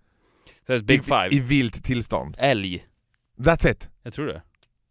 [0.67, 1.27] Så det är Big I, Five.
[1.31, 2.35] I vilt tillstånd.
[2.39, 2.85] Älg.
[3.37, 3.89] That's it.
[4.03, 4.41] Jag tror det.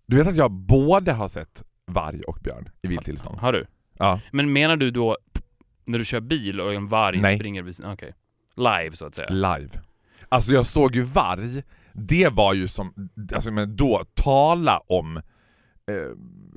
[0.07, 3.39] Du vet att jag både har sett varg och björn i vilt tillstånd?
[3.39, 3.67] Har du?
[3.99, 4.21] Ja.
[4.33, 5.17] Men menar du då
[5.85, 7.37] När du kör bil och en varg Nej.
[7.37, 8.15] springer vid Okej.
[8.57, 9.29] Live så att säga.
[9.29, 9.71] live.
[10.29, 11.63] Alltså jag såg ju varg,
[11.93, 15.23] det var ju som, alltså men då, tala om eh,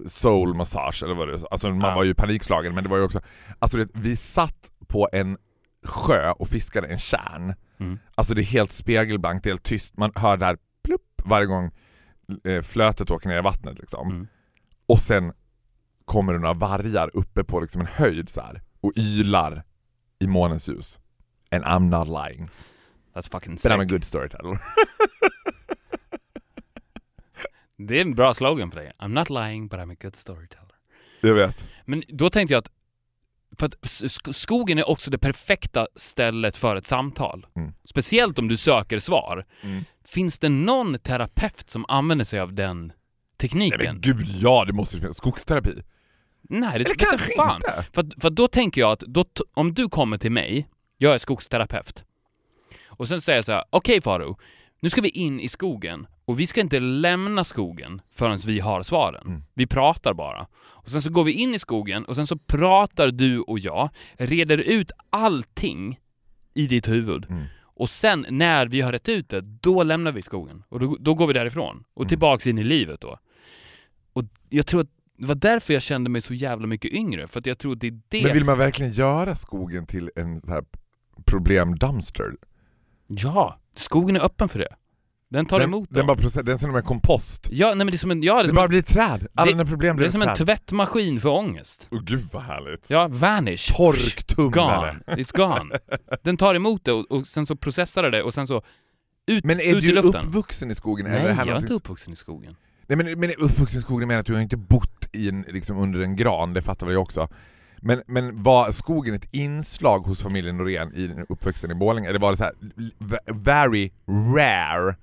[0.05, 1.51] soul massage eller vad det är.
[1.51, 1.95] Alltså man Ja.
[1.95, 3.21] var ju panikslagen men det var ju också,
[3.59, 5.37] alltså det, vi satt på en
[5.85, 7.55] sjö och fiskade en kärn.
[7.79, 7.99] Mm.
[8.15, 11.71] Alltså det är helt spegelblankt, det helt tyst, man hör där plupp varje gång
[12.43, 14.09] eh, flötet åker ner i vattnet liksom.
[14.11, 14.27] Mm.
[14.87, 15.33] Och sen
[16.05, 19.63] kommer det några vargar uppe på liksom en höjd så här och ylar
[20.19, 20.99] i månens ljus.
[21.51, 22.49] And I'm not lying.
[23.13, 23.71] That's fucking But sick.
[23.71, 24.61] I'm a good storyteller.
[27.87, 28.91] Det är en bra slogan för dig.
[28.99, 30.75] I'm not lying but I'm a good storyteller.
[31.21, 31.65] Jag vet.
[31.85, 32.71] Men då tänkte jag att,
[33.59, 37.47] för att skogen är också det perfekta stället för ett samtal.
[37.55, 37.73] Mm.
[37.83, 39.45] Speciellt om du söker svar.
[39.61, 39.83] Mm.
[40.05, 42.95] Finns det någon terapeut som använder sig av den Nej
[43.37, 43.79] tekniken?
[43.83, 45.17] men gud ja, det måste finnas.
[45.17, 45.83] Skogsterapi.
[46.41, 47.55] Nej, det jag kanske fan.
[47.55, 47.85] inte.
[47.93, 52.03] För, för då tänker jag att då, om du kommer till mig, jag är skogsterapeut,
[52.87, 54.39] och sen säger jag så här: okej Faro,
[54.81, 58.83] nu ska vi in i skogen och vi ska inte lämna skogen förrän vi har
[58.83, 59.27] svaren.
[59.27, 59.43] Mm.
[59.53, 60.47] Vi pratar bara.
[60.57, 63.89] Och sen så går vi in i skogen och sen så pratar du och jag,
[64.17, 65.99] reder ut allting
[66.53, 67.25] i ditt huvud.
[67.29, 67.43] Mm.
[67.61, 70.63] Och sen när vi har rätt ut det, då lämnar vi skogen.
[70.69, 71.83] Och då, då går vi därifrån.
[71.93, 72.09] Och Mm.
[72.09, 73.17] tillbaks in i livet då.
[74.13, 77.39] Och jag tror att det var därför jag kände mig så jävla mycket yngre, för
[77.39, 78.23] att jag tror att det är det...
[78.23, 80.63] Men vill man verkligen göra skogen till en så här
[81.25, 82.35] problem-dumpster?
[83.07, 84.75] Ja, skogen är öppen för det.
[85.31, 86.07] Den tar den, emot den, dem.
[86.07, 87.49] bara process, den är som en kompost.
[87.51, 88.23] Ja, nej men det är som en...
[88.23, 89.27] Ja, det är Det som, bara en, blir träd.
[89.35, 90.47] Alla Det- dina problem det blir är som ett en träd.
[90.47, 91.87] tvättmaskin för ångest.
[91.91, 92.89] Åh gud vad härligt.
[92.89, 93.73] Ja, vanish.
[93.77, 94.95] Torktumlare.
[95.07, 95.17] Gone.
[95.21, 95.79] It's gone.
[96.23, 98.61] Den tar emot det och, och sen så processar det det och sen så
[99.27, 100.25] ut, Men är ut i du luften.
[100.27, 101.05] uppvuxen i skogen?
[101.05, 102.55] Nej, är det jag är någonting- inte uppvuxen i skogen.
[102.87, 105.77] Nej men, men uppvuxen i skogen menar att du har inte bott i en, liksom
[105.77, 107.27] under en gran, det fattar väl jag också.
[107.81, 112.09] Men, men var skogen ett inslag hos familjen Norén i den uppväxten i Borlänge?
[112.09, 112.53] Eller var det så här
[113.33, 113.91] very
[114.35, 114.95] rare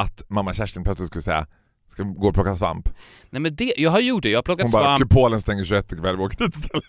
[0.00, 1.46] att mamma Kerstin plötsligt skulle säga
[1.92, 2.88] Ska vi gå och plocka svamp?
[3.30, 4.30] Nej men det, jag har gjort det.
[4.30, 5.00] Jag har plockat Hon bara svamp.
[5.00, 6.84] kupolen stänger 21 ikväll, vi åker dit istället.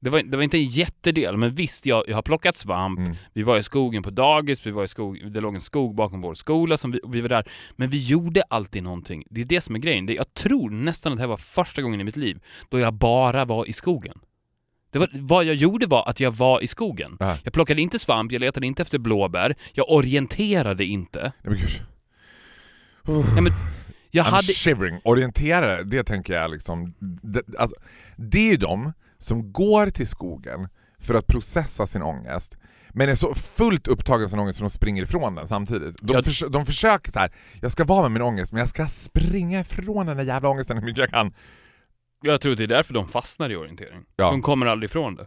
[0.00, 2.98] Det var, det var inte en jättedel, men visst, jag, jag har plockat svamp.
[2.98, 3.14] Mm.
[3.32, 6.20] Vi var i skogen på dagis, vi var i skog, det låg en skog bakom
[6.20, 7.48] vår skola, som vi, vi var där.
[7.76, 9.24] Men vi gjorde alltid någonting.
[9.30, 10.06] Det är det som är grejen.
[10.06, 12.38] Det, jag tror nästan att det här var första gången i mitt liv
[12.68, 14.18] då jag bara var i skogen.
[14.92, 17.16] Det var, vad jag gjorde var att jag var i skogen.
[17.20, 17.36] Ja.
[17.44, 21.32] Jag plockade inte svamp, jag letade inte efter blåbär, jag orienterade inte.
[21.42, 21.58] Nej
[23.06, 23.52] Nej, men
[24.10, 24.42] jag I'm hade...
[24.52, 25.00] shivering.
[25.04, 27.76] Orienterare, det tänker jag liksom, det, alltså,
[28.16, 32.58] det är de som går till skogen för att processa sin ångest,
[32.90, 35.96] men är så fullt upptagen av sin ångest så de springer ifrån den samtidigt.
[36.02, 36.22] De, Ja.
[36.22, 37.32] förs de försöker så här.
[37.60, 40.76] jag ska vara med min ångest men jag ska springa ifrån den där jävla ångesten
[40.78, 41.34] hur mycket jag kan.
[42.22, 44.00] Jag tror att det är därför de fastnar i orientering.
[44.16, 44.30] Ja.
[44.30, 45.26] De kommer aldrig ifrån det.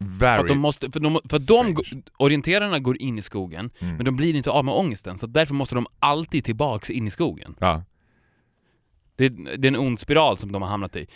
[0.00, 0.40] För Very...
[0.40, 1.76] att de måste, för de, för de,
[2.18, 3.96] orienterarna går in i skogen, Mm.
[3.96, 7.10] men de blir inte av med ångesten, så därför måste de alltid tillbaks in i
[7.10, 7.56] skogen.
[7.60, 7.84] ja.
[9.16, 11.06] Det, det är en ond spiral som de har hamnat i.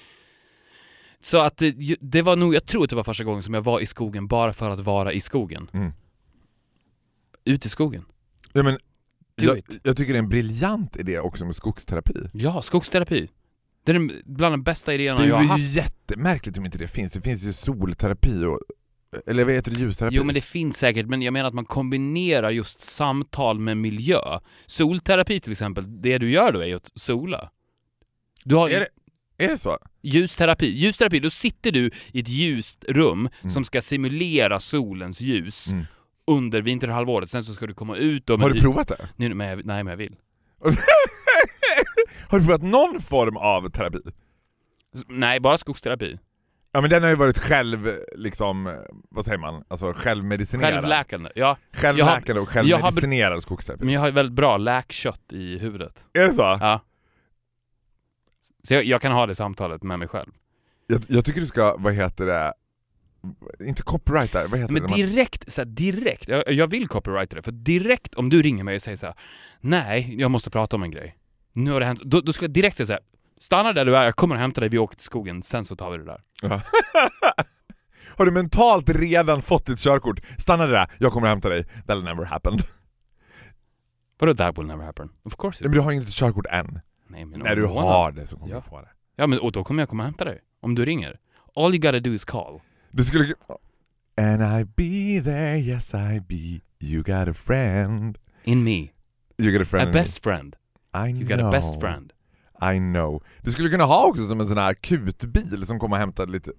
[1.21, 3.63] Så att det, det var nog, jag tror att det var första gången som jag
[3.63, 5.71] var i skogen bara för att vara i skogen.
[5.73, 5.93] Mm.
[7.45, 8.05] Ut i skogen.
[8.53, 8.79] ja men,
[9.37, 12.29] jag, jag tycker det är en briljant idé också med skogsterapi.
[12.33, 13.29] Ja, skogsterapi.
[13.85, 15.63] Det är bland de bästa idéerna Det jag har är haft.
[15.63, 17.13] ju jättemärkligt om inte det finns.
[17.13, 18.61] Det finns ju solterapi och...
[19.27, 19.81] Eller vad heter det?
[19.81, 20.17] Ljusterapi?
[20.17, 24.19] Jo men det finns säkert, men jag menar att man kombinerar just samtal med miljö.
[24.67, 27.51] Solterapi till exempel, det du gör då är ju att sola.
[28.45, 28.89] Du har är, det,
[29.45, 29.79] är det så?
[30.03, 30.67] ljusterapi.
[30.67, 33.55] Ljusterapi, då sitter du i ett ljust rum Mm.
[33.55, 35.85] som ska simulera solens ljus Mm.
[36.27, 37.31] under vinterhalvåret.
[37.31, 38.41] Sen så ska du komma ut och...
[38.41, 39.09] Har du provat det?
[39.17, 40.17] Nej, men jag, nej, men jag vill.
[42.35, 43.99] Har du provat någon form av terapi?
[45.09, 46.19] Nej, bara skogsterapi.
[46.73, 48.77] Ja men den har ju varit själv, liksom,
[49.11, 49.65] vad säger man?
[49.69, 50.73] Alltså självmedicinerad.
[50.75, 51.31] Självläkande.
[51.35, 53.85] Ja, Självläkande och jag har- självmedicinerad skogsterapi.
[53.85, 56.05] men jag har väldigt bra läkkött i huvudet.
[56.13, 56.43] Är det så?
[56.43, 56.81] Ja.
[58.63, 60.31] Så jag, jag kan ha det samtalet med mig själv.
[60.87, 62.55] Jag, jag tycker du ska, vad heter det,
[63.67, 64.89] inte copyrighta, vad heter Men det?
[64.89, 68.65] man- direkt, så här, direkt, jag, jag vill copyrighta det, för direkt om du ringer
[68.65, 69.15] mig och säger så här:
[69.61, 71.17] nej, jag måste prata om en grej.
[71.55, 73.03] Nu har det hänt, då, då ska jag direkt säga så här:
[73.39, 75.77] stanna där du är, jag kommer och hämtar dig, vi åker till skogen, sen så
[75.77, 76.21] tar vi det där.
[78.17, 80.21] Har du mentalt redan fått ditt körkort?
[80.39, 81.67] Stanna där, jag kommer och hämtar dig.
[81.87, 82.59] That'll never happen.
[84.19, 85.09] Vadå that will never happen?
[85.23, 86.81] Of course Nej, it men du har inte ett körkort än.
[87.09, 87.85] Nej men När du en månad.
[87.93, 88.57] har det så kommer Ja.
[88.57, 88.89] du få det.
[89.17, 90.41] Ja men och då kommer jag komma och hämta dig.
[90.61, 91.19] Om du ringer.
[91.57, 92.61] All you gotta do is call.
[92.91, 93.35] Du skulle
[94.17, 98.91] And I be there, yes I be You got a friend In me.
[99.39, 100.01] You got a friend A in me.
[100.01, 100.57] best friend.
[100.95, 102.13] I You know got a best friend.
[102.75, 106.01] I know Du skulle kunna ha också som en sån här kutbil som kommer och
[106.01, 106.51] hämtar lite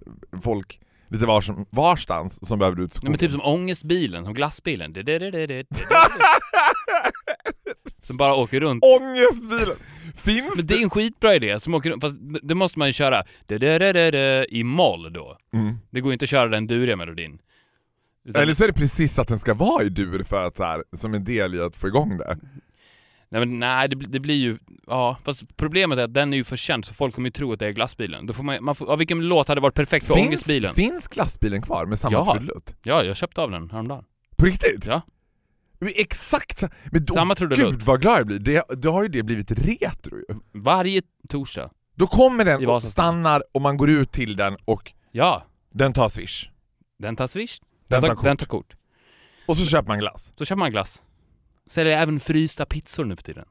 [0.41, 3.11] folk lite vars, varstans som behöver ut Nej, skogen.
[3.11, 4.93] men typ som ångestbilen, som glassbilen.
[4.93, 5.65] Det- det- det-
[8.01, 8.83] Som bara åker runt.
[8.83, 9.75] Ångestbilen!
[10.15, 12.03] Finns Men det är en skitbra idé, som åker runt.
[12.03, 13.23] Fast det måste man ju köra
[14.49, 15.37] i moll då.
[15.53, 15.75] Mm.
[15.89, 17.39] Det går ju inte att köra den duriga melodin.
[18.25, 20.63] Utan, Eller så är det precis att den ska vara i dur för att så
[20.63, 22.37] här, som en del i att få igång det.
[23.29, 24.57] Nej, men, nej det, blir- det blir ju...
[24.87, 27.53] Ja, fast problemet är att den är ju för känd så folk kommer ju tro
[27.53, 28.25] att det är glassbilen.
[28.25, 30.73] Då får man, man får, ja, vilken låt hade varit perfekt för Finns, ångestbilen?
[30.73, 32.33] finns glassbilen kvar med samma Ja.
[32.33, 32.75] trudelutt?
[32.83, 34.03] Ja, jag köpte av den häromdagen.
[34.37, 34.85] På riktigt?
[34.85, 35.01] Ja.
[35.79, 36.61] Men Exakt
[36.91, 37.71] men då, Samma trudelutt.
[37.71, 40.25] Gud vad glad jag blir, det, då har ju det blivit retro ju.
[40.53, 41.69] Varje torsdag.
[41.95, 46.09] Då kommer den och stannar och man går ut till den och Ja, den tar
[46.09, 46.49] swish.
[46.99, 47.59] den tar swish.
[47.59, 48.23] Den Den, tar tar, kort.
[48.25, 48.75] den tar kort.
[49.47, 50.33] Och så köper man glass.
[50.37, 51.03] Så köper man glass.
[51.69, 53.45] Säljer även frysta pizzor nu för tiden.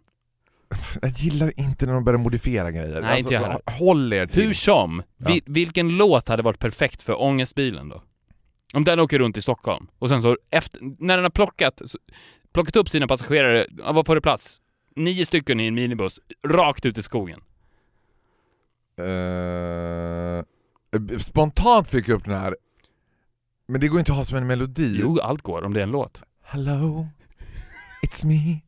[1.02, 2.96] Jag gillar inte när de börjar modifiera grejer.
[2.96, 3.60] Alltså, Nej, inte jag.
[3.72, 4.42] Håll er till.
[4.42, 5.26] Hur som, Ja.
[5.28, 8.02] vi, vilken låt hade varit perfekt för ångestbilen då?
[8.74, 11.98] Om den åker runt i Stockholm och sen så efter, när den har plockat, så,
[12.52, 14.60] plockat upp sina passagerare, ja, vad får det plats?
[14.96, 17.40] Nio stycken i en minibuss, rakt ut i skogen.
[18.98, 20.44] Eh,
[21.18, 22.56] spontant fick jag upp den här,
[23.68, 24.96] men det går inte att ha som en melodi.
[25.00, 26.22] Jo, allt går om det är en låt.
[26.42, 27.08] Hello,
[28.04, 28.62] it's me.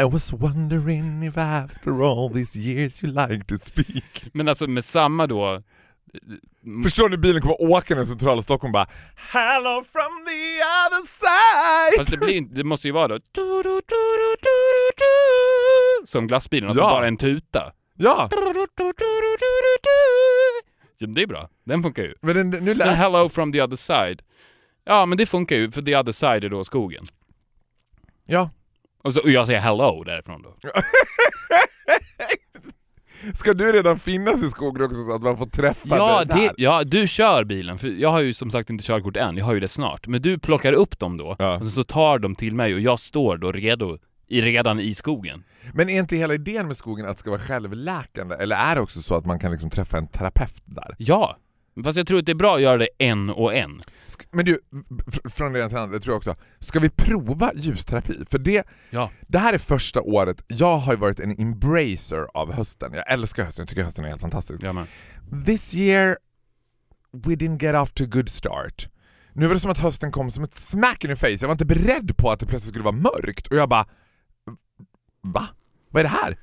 [0.00, 4.24] I was wondering if after all these years you like to speak.
[4.32, 5.62] Men alltså med samma då...
[6.64, 11.06] mm, Förstår ni bilen kommer åka i centrala Stockholm och bara Hello from the other
[11.06, 11.98] side!
[11.98, 13.18] Fast det, blir, inte- det måste ju vara då...
[16.04, 16.90] Som glassbilen, alltså Ja.
[16.90, 17.72] bara en tuta.
[17.96, 18.28] Ja,
[20.98, 22.14] Ja, Det är bra, den funkar ju.
[22.20, 22.96] men den, nu Men lät...
[22.96, 24.22] hello from the other side.
[24.84, 27.04] Ja, men det funkar ju, för the other side är då skogen.
[28.26, 28.50] Ja.
[29.04, 30.56] Och, så, och jag säger hello därifrån då.
[33.34, 36.40] Ska du redan finnas i skogen också så att man får träffa Ja, det där?
[36.48, 39.44] det, ja, du kör bilen, för jag har ju som sagt inte körkort än, jag
[39.44, 40.06] har ju det snart.
[40.06, 41.58] Men du plockar upp dem då, Ja.
[41.60, 45.44] och så tar de till mig och jag står då redo, i, redan i skogen.
[45.72, 48.34] Men är inte hela idén med skogen att det ska vara självläkande?
[48.34, 50.94] Eller är det också så att man kan liksom träffa en terapeut där?
[50.98, 51.36] Ja!
[51.84, 53.82] Fast jag tror att det är bra att göra det en och en.
[54.30, 54.58] Men du,
[55.06, 56.36] fr- från det ena till det andra, det tror jag också.
[56.58, 58.24] Ska vi prova ljusterapi?
[58.30, 59.10] För det, Ja.
[59.28, 62.92] det här är första året, jag har ju varit en embracer av hösten.
[62.94, 64.62] Jag älskar hösten, jag tycker hösten är helt fantastisk.
[64.62, 64.86] Ja, men.
[65.46, 66.16] This year
[67.12, 68.88] we didn't get off to a good start.
[69.32, 71.52] Nu var det som att hösten kom som ett smack in the face, jag var
[71.52, 73.86] inte beredd på att det plötsligt skulle vara mörkt och jag bara
[75.22, 75.48] Va?
[75.90, 76.38] Vad är det här?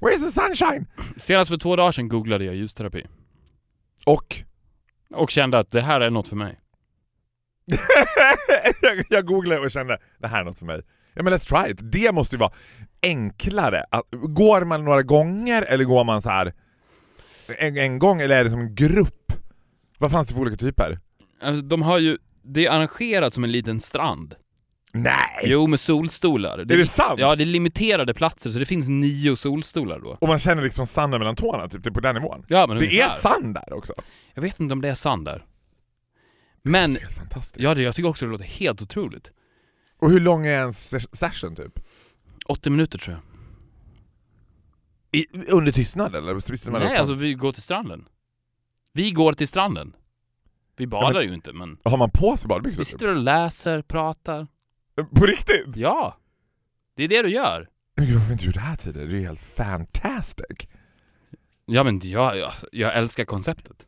[0.00, 0.86] Where is the sunshine?
[1.16, 3.06] Senast för två dagar sedan googlade jag ljusterapi.
[4.06, 4.36] Och
[5.14, 6.58] Och kände att det här är något för mig.
[8.82, 10.82] jag, jag googlade och kände det här är något för mig.
[11.14, 11.78] Ja men let's try it.
[11.82, 12.52] Det måste ju vara
[13.02, 13.84] enklare.
[13.90, 16.52] Att, går man några gånger eller går man så här
[17.58, 19.32] en, en gång eller är det som en grupp?
[19.98, 20.98] Vad fanns det för olika typer?
[21.42, 24.34] Alltså, de har ju, det är arrangerat som en liten strand.
[24.94, 25.40] Nej!
[25.44, 26.58] Jo, med solstolar.
[26.58, 27.20] Är det sant?
[27.20, 30.18] Ja, det är limiterade platser så det finns nio solstolar då.
[30.20, 32.44] Och man känner liksom sanden mellan tårna, typ, det är på den nivån.
[32.48, 33.92] Ja, men Det är sand där också.
[34.34, 35.46] Jag vet inte om det är sand där.
[36.62, 37.62] Men, Det är helt fantastiskt.
[37.64, 39.32] ja det, jag tycker också det låter helt otroligt.
[39.98, 41.78] Och hur lång är en ses- session typ?
[42.46, 43.22] 80 minuter tror jag.
[45.20, 46.38] I, under tystnad eller?
[46.38, 48.08] Sitter man Nej, och- alltså vi går till stranden.
[48.92, 49.92] Vi går till stranden.
[50.76, 52.84] Vi badar ju inte, men Har man på sig vi badbyxor?
[52.84, 52.92] Typ?
[52.92, 54.46] sitter och läser, pratar.
[55.04, 55.76] På riktigt?
[55.76, 56.16] Ja!
[56.96, 57.68] Det är det du gör.
[57.96, 59.08] Men gud, varför har vi inte gjort det här tidigare?
[59.08, 60.68] Det är ju helt fantastic.
[61.66, 63.86] Ja men jag, jag, jag älskar konceptet.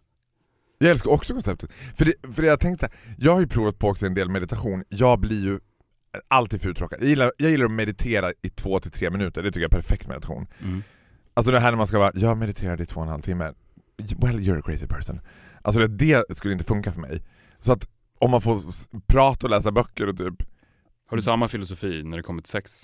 [0.78, 1.72] Jag älskar också konceptet.
[1.72, 4.84] För, det, för det jag tänkte, jag har ju provat på också en del meditation,
[4.88, 5.60] jag blir ju
[6.28, 7.00] alltid för uttråkad.
[7.00, 9.76] Jag gillar, jag gillar att meditera i två till tre minuter, det tycker jag är
[9.82, 10.46] perfekt meditation.
[10.62, 10.82] Mm.
[11.34, 13.52] Alltså det här när man ska vara, jag mediterade i två och en halv timme.
[14.16, 15.20] Well, you're a crazy person.
[15.62, 17.22] Alltså det, det skulle inte funka för mig.
[17.58, 18.60] Så att om man får
[19.06, 20.42] prata och läsa böcker och typ,
[21.06, 22.82] Har du samma filosofi när det kommer till sex?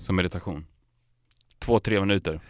[0.00, 0.66] Som meditation?
[1.58, 2.40] Två, tre minuter.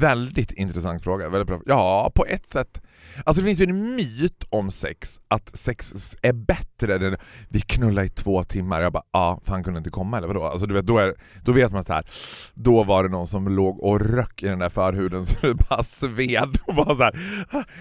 [0.00, 1.28] väldigt intressant fråga.
[1.28, 1.60] Väldigt bra.
[1.66, 2.82] Ja, på ett sätt.
[3.24, 7.16] Alltså det finns ju en myt om sex, att sex är bättre än
[7.48, 8.80] vi knullar i två timmar.
[8.80, 10.44] Jag bara, ja, fan kunde inte komma eller vadå?
[10.44, 12.10] Alltså du vet, då, är, då vet man så här.
[12.54, 15.82] då var det någon som låg och röck i den där förhuden så det bara
[15.82, 17.14] sved och bara så här.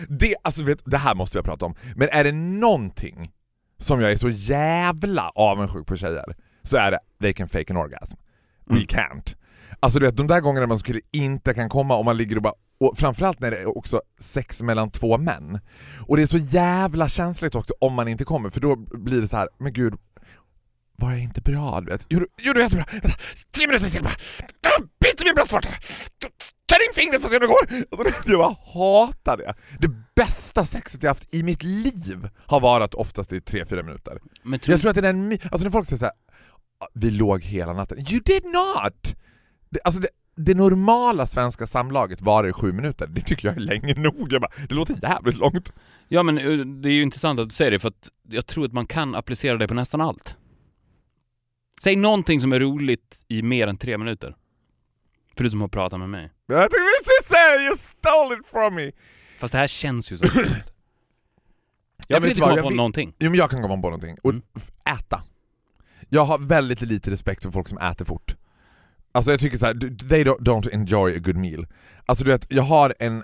[0.09, 1.75] Det, alltså vet, det här måste jag prata om.
[1.95, 3.31] Men är det någonting
[3.79, 7.77] som jag är så jävla avundsjuk på tjejer så är det they can fake an
[7.77, 8.17] orgasm.
[8.65, 8.83] We Mm.
[8.85, 9.35] can't.
[9.79, 12.41] Alltså du vet, de där gångerna man skulle inte kan komma och man ligger och
[12.41, 15.59] bara och framförallt när det är också sex mellan två män.
[16.07, 19.27] Och det är så jävla känsligt också om man inte kommer för då blir det
[19.27, 19.93] så här, men gud
[20.99, 21.81] var jag inte bra?
[21.81, 22.05] Du vet?
[22.09, 22.85] Gjorde, gjorde jag jättebra?
[22.91, 23.17] Vänta,
[23.51, 24.13] Tio minuter till bara!
[24.99, 25.69] Bit i min bröstvårta!
[26.71, 27.85] Känn in fingret för att det går!
[28.25, 29.53] Jag bara hatar det.
[29.79, 34.19] Det bästa sexet jag haft i mitt liv har varit oftast i 3-4 minuter.
[34.43, 36.13] Men tror Jag tror att det är en my- Alltså när folk säger såhär,
[36.93, 37.97] vi låg hela natten.
[37.99, 39.15] You did not!
[39.69, 43.07] Det, alltså det, det normala svenska samlaget varar i sju minuter.
[43.07, 44.33] Det tycker jag är länge nog.
[44.33, 45.73] Jag bara, det låter jävligt långt.
[46.07, 48.65] Ja men eh, det är ju intressant att du säger det för att jag tror
[48.65, 50.35] att man kan applicera det på nästan allt.
[51.83, 54.35] Säg någonting som är roligt i mer än tre minuter.
[55.37, 56.31] Förutom att prata med mig.
[56.47, 58.91] Jag tänkte precis säga det, you stole it from me!
[59.39, 60.51] Fast det här känns ju som roligt.
[62.07, 63.13] Ja, Jag vill inte komma på någonting.
[63.19, 64.17] Jo men jag kan komma på någonting.
[64.23, 64.43] Och Mm.
[64.99, 65.23] äta.
[66.09, 68.35] Jag har väldigt lite respekt för folk som äter fort.
[69.11, 69.73] Alltså jag tycker så här,
[70.09, 71.67] they don't, don't enjoy a good meal.
[72.05, 73.23] Alltså du vet, jag har en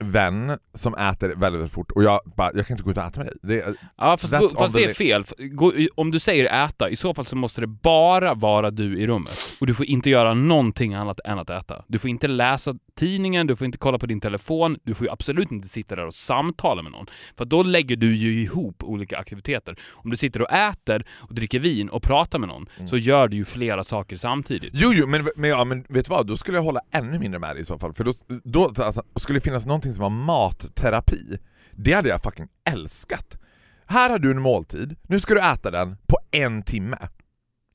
[0.00, 3.02] vän som äter väldigt, väldigt fort och jag bara, jag kan inte gå ut och
[3.04, 3.36] äta med dig.
[3.42, 5.24] Det, Ja fast, on fast det är fel.
[5.38, 9.06] Gå, om du säger äta, i så fall så måste det bara vara du i
[9.06, 9.56] rummet.
[9.60, 11.84] Och du får inte göra någonting annat än att äta.
[11.88, 15.12] Du får inte läsa tidningen, du får inte kolla på din telefon, du får ju
[15.12, 17.06] absolut inte sitta där och samtala med någon.
[17.38, 19.76] För då lägger du ju ihop olika aktiviteter.
[19.92, 22.88] Om du sitter och äter och dricker vin och pratar med någon, Mm.
[22.88, 24.70] så gör du ju flera saker samtidigt.
[24.74, 26.26] Jo, jo, men, men, ja, men vet du vad?
[26.26, 27.92] Då skulle jag hålla ännu mindre med dig i så fall.
[27.92, 28.12] För då,
[28.44, 31.38] då alltså, skulle det finnas någonting som var matterapi.
[31.72, 33.38] Det hade jag fucking älskat.
[33.86, 36.98] Här har du en måltid, nu ska du äta den på en timme.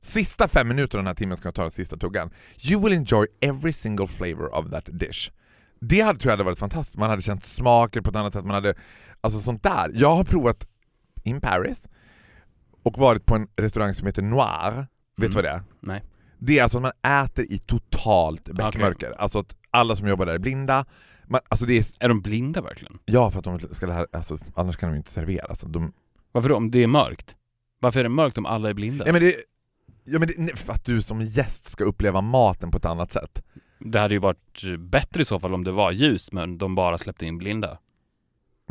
[0.01, 2.31] Sista fem minuterna den här timmen ska jag ta den sista tuggan.
[2.71, 5.31] You will enjoy every single flavor of that dish.
[5.81, 8.45] Det hade, tror jag hade varit fantastiskt, man hade känt smaker på ett annat sätt,
[8.45, 8.75] man hade,
[9.21, 9.91] alltså sånt där.
[9.93, 10.67] Jag har provat
[11.23, 11.89] in Paris
[12.83, 14.71] och varit på en restaurang som heter Noir.
[14.77, 15.35] Vet du Mm.
[15.35, 15.63] vad det är?
[15.79, 16.03] Nej.
[16.39, 19.11] Det är alltså att man äter i totalt beckmörker.
[19.17, 20.85] Alltså att alla som jobbar där är blinda.
[21.27, 22.99] Man, alltså det är, Är de blinda verkligen?
[23.05, 25.45] ja, för att de ska lära, alltså, annars kan de ju inte servera.
[25.45, 25.93] Alltså, de,
[26.31, 26.55] Varför då?
[26.55, 27.35] Om det är mörkt?
[27.79, 29.03] Varför är det mörkt om alla är blinda?
[29.03, 29.35] nej, men det,
[30.03, 33.11] ja, men det, nej, för att du som gäst ska uppleva maten på ett annat
[33.11, 33.43] sätt.
[33.79, 36.97] Det hade ju varit bättre i så fall om det var ljus men de bara
[36.97, 37.77] släppte in blinda.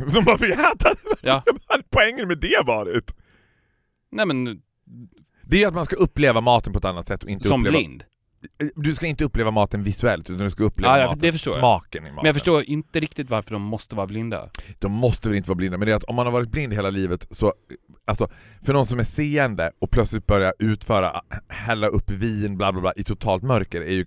[0.09, 0.95] Som bara fick äta.
[1.23, 1.43] Ja.
[1.47, 3.15] Vad hade poängen med det varit?
[4.11, 4.63] Nej men,
[5.43, 7.79] Det är att man ska uppleva maten på ett annat sätt och inte som uppleva...
[7.79, 8.05] blind.
[8.77, 11.61] Du ska inte uppleva maten visuellt utan du ska uppleva Ja, ja, maten, förstår jag.
[11.61, 12.15] smaken i maten.
[12.17, 14.51] Men jag förstår inte riktigt varför de måste vara blinda.
[14.79, 16.73] De måste väl inte vara blinda, men det är att om man har varit blind
[16.73, 17.55] hela livet så,
[18.07, 18.29] alltså
[18.63, 22.93] för någon som är seende och plötsligt börjar utföra, hälla upp vin bla bla bla
[22.97, 24.05] i totalt mörker är ju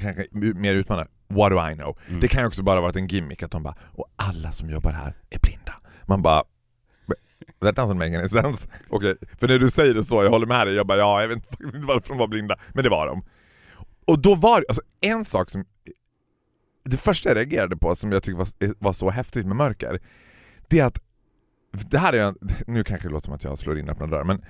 [0.00, 1.10] kanske mer utmanande.
[1.28, 1.98] What do I know?
[2.08, 2.20] Mm.
[2.20, 4.92] Det kan ju också bara varit en gimmick att de bara, och alla som jobbar
[4.92, 5.74] här är blinda.
[6.06, 6.42] Man bara,
[7.62, 8.68] that doesn't make any sense.
[8.88, 11.28] Okej, för när du säger det så, jag håller med dig, jag bara ja, jag
[11.28, 13.24] vet faktiskt inte varför de var blinda, men det var de.
[14.06, 15.64] Och då var alltså en sak som,
[16.84, 20.00] det första jag reagerade på som jag tycker var, var så häftigt med mörker,
[20.68, 20.98] det är att,
[21.90, 22.34] det här är
[22.66, 24.44] nu kanske det låter som att jag slår in öppna dörrar, men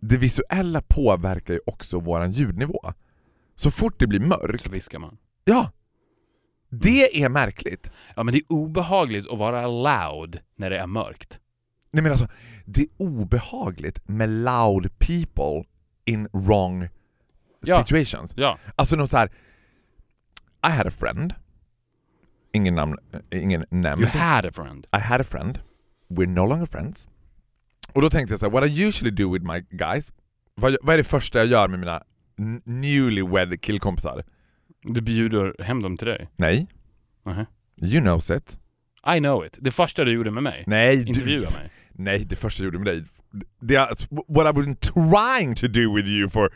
[0.00, 2.92] det visuella påverkar ju också våran ljudnivå.
[3.54, 5.18] Så fort det blir mörkt, Så viskar man.
[5.44, 5.72] ja,
[6.68, 7.90] det är märkligt.
[8.16, 11.38] Ja men det är obehagligt att vara loud när det är mörkt.
[11.90, 12.28] Nej men alltså,
[12.64, 15.64] det är obehagligt med loud people
[16.04, 16.88] in wrong
[17.60, 17.78] Ja.
[17.84, 18.32] situations.
[18.36, 18.58] Ja.
[18.76, 19.26] Alltså de så här.
[20.66, 21.34] I had a friend,
[22.52, 22.96] ingen namn,
[23.34, 24.02] ingen nämnd.
[24.02, 24.86] You had a friend.
[24.96, 25.58] I had a friend,
[26.08, 27.08] we're no longer friends.
[27.92, 30.12] Och då tänkte jag så här, what I usually do with my guys,
[30.54, 32.02] vad, vad är det första jag gör med mina
[32.64, 34.24] newlywed killkompisar?
[34.82, 36.28] Du bjuder hem dem till dig.
[36.36, 36.66] Nej,
[37.24, 37.44] Mhm.
[37.82, 38.58] you knows it.
[39.16, 39.58] I know it.
[39.60, 40.64] Det första du gjorde med mig.
[40.66, 41.70] Nej, Intervjua du, mig.
[41.92, 43.04] nej, det första jag gjorde med dig,
[43.60, 43.86] det är
[44.34, 46.52] what I've been trying to do with you for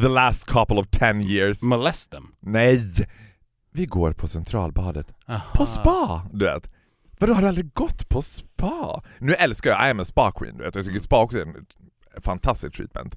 [0.00, 1.62] the last couple of ten years.
[1.62, 2.26] Molest them.
[2.40, 2.82] Nej!
[3.72, 5.12] Vi går på Centralbadet.
[5.26, 5.52] Aha.
[5.54, 6.70] På spa, du vet.
[7.20, 9.02] Vadå, har du aldrig gått på spa?
[9.18, 10.74] Nu älskar jag I am a spa queen, du vet.
[10.74, 11.66] Jag tycker spa också är en
[12.22, 13.16] fantastisk treatment.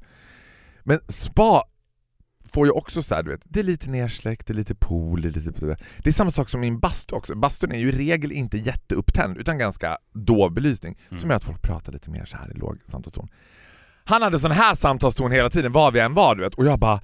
[0.83, 1.63] Men spa
[2.53, 5.21] får ju också så här, du vet, det är lite nersläckt, det är lite pool,
[5.21, 5.77] det är lite...
[5.97, 7.35] Det är samma sak som min bastu också.
[7.35, 11.29] Bastun är ju i regel inte jätteupptänd, utan ganska dov belysning, som Mm.
[11.29, 13.27] gör att folk pratar lite mer så här i låg samtalston.
[14.05, 16.53] Han hade sån här samtalston hela tiden, var vi än var, du vet.
[16.55, 16.99] Och jag bara...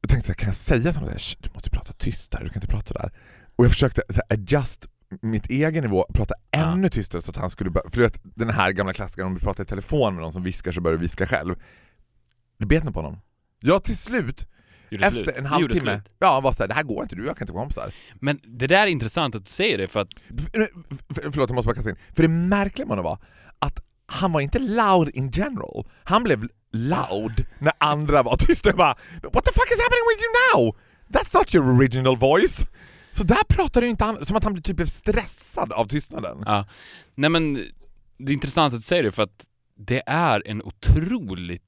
[0.00, 2.48] Jag tänkte så här, kan jag säga till honom "Shh, du måste prata tystare, du
[2.50, 3.12] kan inte prata sådär.
[3.56, 4.86] Och jag försökte så här, adjust
[5.20, 6.58] mitt egen nivå, prata Ja.
[6.72, 7.90] ännu tystare så att han skulle börja...
[7.90, 10.42] För du vet, den här gamla klassikern om du pratar i telefon med någon som
[10.42, 11.54] viskar så börjar du viska själv.
[12.58, 13.18] Det bet mig på honom.
[13.60, 14.46] Jag till slut,
[14.90, 15.36] Gjorde efter slut.
[15.36, 17.92] en halvtimme, ja var såhär, det här går inte, du jag kan inte vara kompisar.
[18.14, 20.08] Men det där är intressant att du säger det för att
[20.38, 20.48] F-
[20.90, 21.96] f- Förlåt, jag måste bara kasta in.
[22.14, 23.18] För det märkliga honom var
[23.58, 25.88] att han var inte loud in general.
[26.04, 28.68] Han blev loud när andra var tysta.
[28.68, 30.76] Jag bara What the fuck is happening with you now?
[31.08, 32.66] That's not your original voice.
[33.10, 36.42] Så där pratar du inte han, som att han typ blev stressad av tystnaden.
[36.46, 36.66] Ja.
[37.14, 37.54] Nej men,
[38.18, 39.46] det är intressant att du säger det för att
[39.76, 41.62] det är en otroligt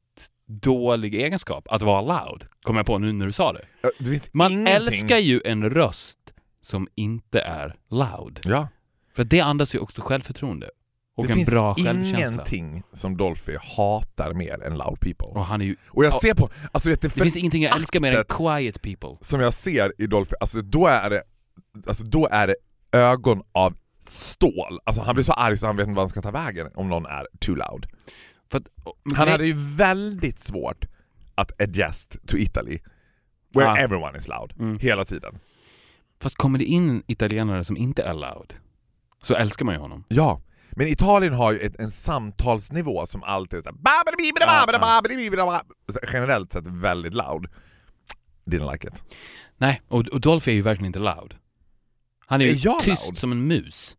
[0.47, 3.65] dålig egenskap att vara loud, kom jag på nu när du sa det.
[3.99, 4.75] Det Man ingenting...
[4.75, 6.19] älskar ju en röst
[6.61, 8.41] som inte är loud.
[8.45, 8.69] Ja.
[9.17, 10.71] För det andas ju också självförtroende.
[11.17, 15.27] Och det en finns bra ingenting som Dolphy hatar mer än loud people.
[15.27, 16.19] Och han är ju, Och jag Ja.
[16.23, 19.17] ser på, alltså det, det finns ingenting jag älskar mer än quiet people.
[19.21, 21.23] som jag ser i Dolphy, alltså då är det,
[21.87, 22.57] alltså då är det
[22.93, 23.75] ögon av
[24.07, 24.79] stål.
[24.85, 26.89] Alltså han blir så arg så han vet inte vad han ska ta vägen om
[26.89, 27.87] någon är too loud.
[28.53, 28.63] Att,
[29.17, 30.85] Han hade ju väldigt svårt
[31.35, 32.79] att adjust to Italy,
[33.55, 33.77] where Ah.
[33.77, 34.79] everyone is loud, Mm.
[34.79, 35.39] hela tiden.
[36.21, 38.55] Fast kommer det in italienare som inte är loud,
[39.23, 40.05] så älskar man ju honom.
[40.09, 40.41] Ja,
[40.77, 43.75] men Italien har ju ett, en samtalsnivå som alltid är såhär
[46.13, 47.47] generellt sett väldigt loud.
[48.47, 49.05] Didn't like it.
[49.57, 51.35] Nej, och, och Dolphy är ju verkligen inte loud.
[52.27, 53.19] Han är ju Är jag tyst loud?
[53.19, 53.97] som en mus.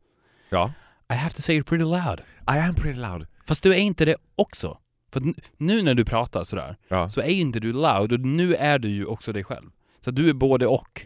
[0.50, 0.72] Ja.
[1.10, 2.20] I have to say it pretty loud.
[2.48, 3.28] I am pretty loud.
[3.46, 4.78] Fast du är inte det också.
[5.14, 5.22] För
[5.58, 7.10] nu när du pratar sådär, Ja.
[7.10, 9.70] så är ju inte du loud och nu är du ju också dig själv.
[10.04, 11.06] Så du är både och.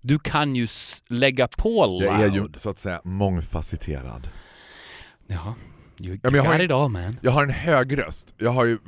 [0.00, 0.68] Du kan ju
[1.08, 2.02] lägga på loud.
[2.02, 4.28] Jag är ju så att säga mångfacetterad.
[5.26, 5.54] Jaha.
[6.00, 7.18] You, Ja, jag har it all man.
[7.22, 8.78] Jag har en hög röst, jag har ju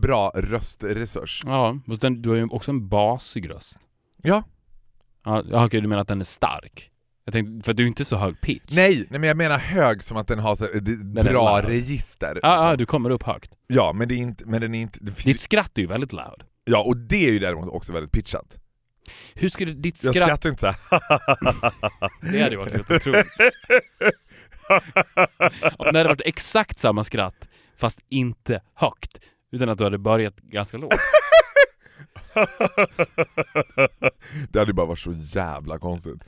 [0.00, 1.42] bra röstresurs.
[1.46, 3.78] Ja, fast den, du har ju också en basig röst.
[4.22, 4.42] Ja.
[5.24, 6.90] Ja, okej, du menar att den är stark?
[7.24, 8.62] Jag tänkte, för du är inte så hög pitch.
[8.70, 10.68] Nej, nej men jag menar hög som att den har så,
[11.22, 12.40] bra register.
[12.42, 12.78] Ja, ja, liksom.
[12.78, 13.50] du kommer upp högt.
[13.66, 14.98] ja, men det är inte, men den är inte...
[15.02, 16.42] Det Ditt skratt är ju väldigt loud.
[16.64, 18.58] Ja, och det är ju däremot också väldigt pitchat.
[19.34, 20.26] Hur skulle ditt Jag skratt...
[20.28, 20.76] skrattar inte såhär.
[22.32, 23.26] Det hade ju varit helt otroligt.
[25.76, 29.20] Om det hade varit exakt samma skratt, fast inte högt,
[29.52, 30.94] utan att du hade börjat ganska lågt.
[34.50, 36.22] det hade ju bara varit så jävla konstigt.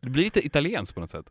[0.00, 1.26] Det blir lite italienskt på något sätt.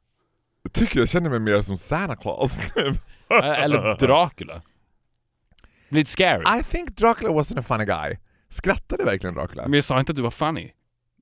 [0.64, 2.98] Jag tycker jag känner mig mer som Santa Claus typ.
[3.44, 4.54] Eller Dracula.
[4.54, 6.60] Det blir lite scary.
[6.60, 8.18] I think Dracula wasn't a funny guy.
[8.50, 9.64] Skrattade verkligen Dracula?
[9.64, 10.72] Men jag sa inte att du var funny.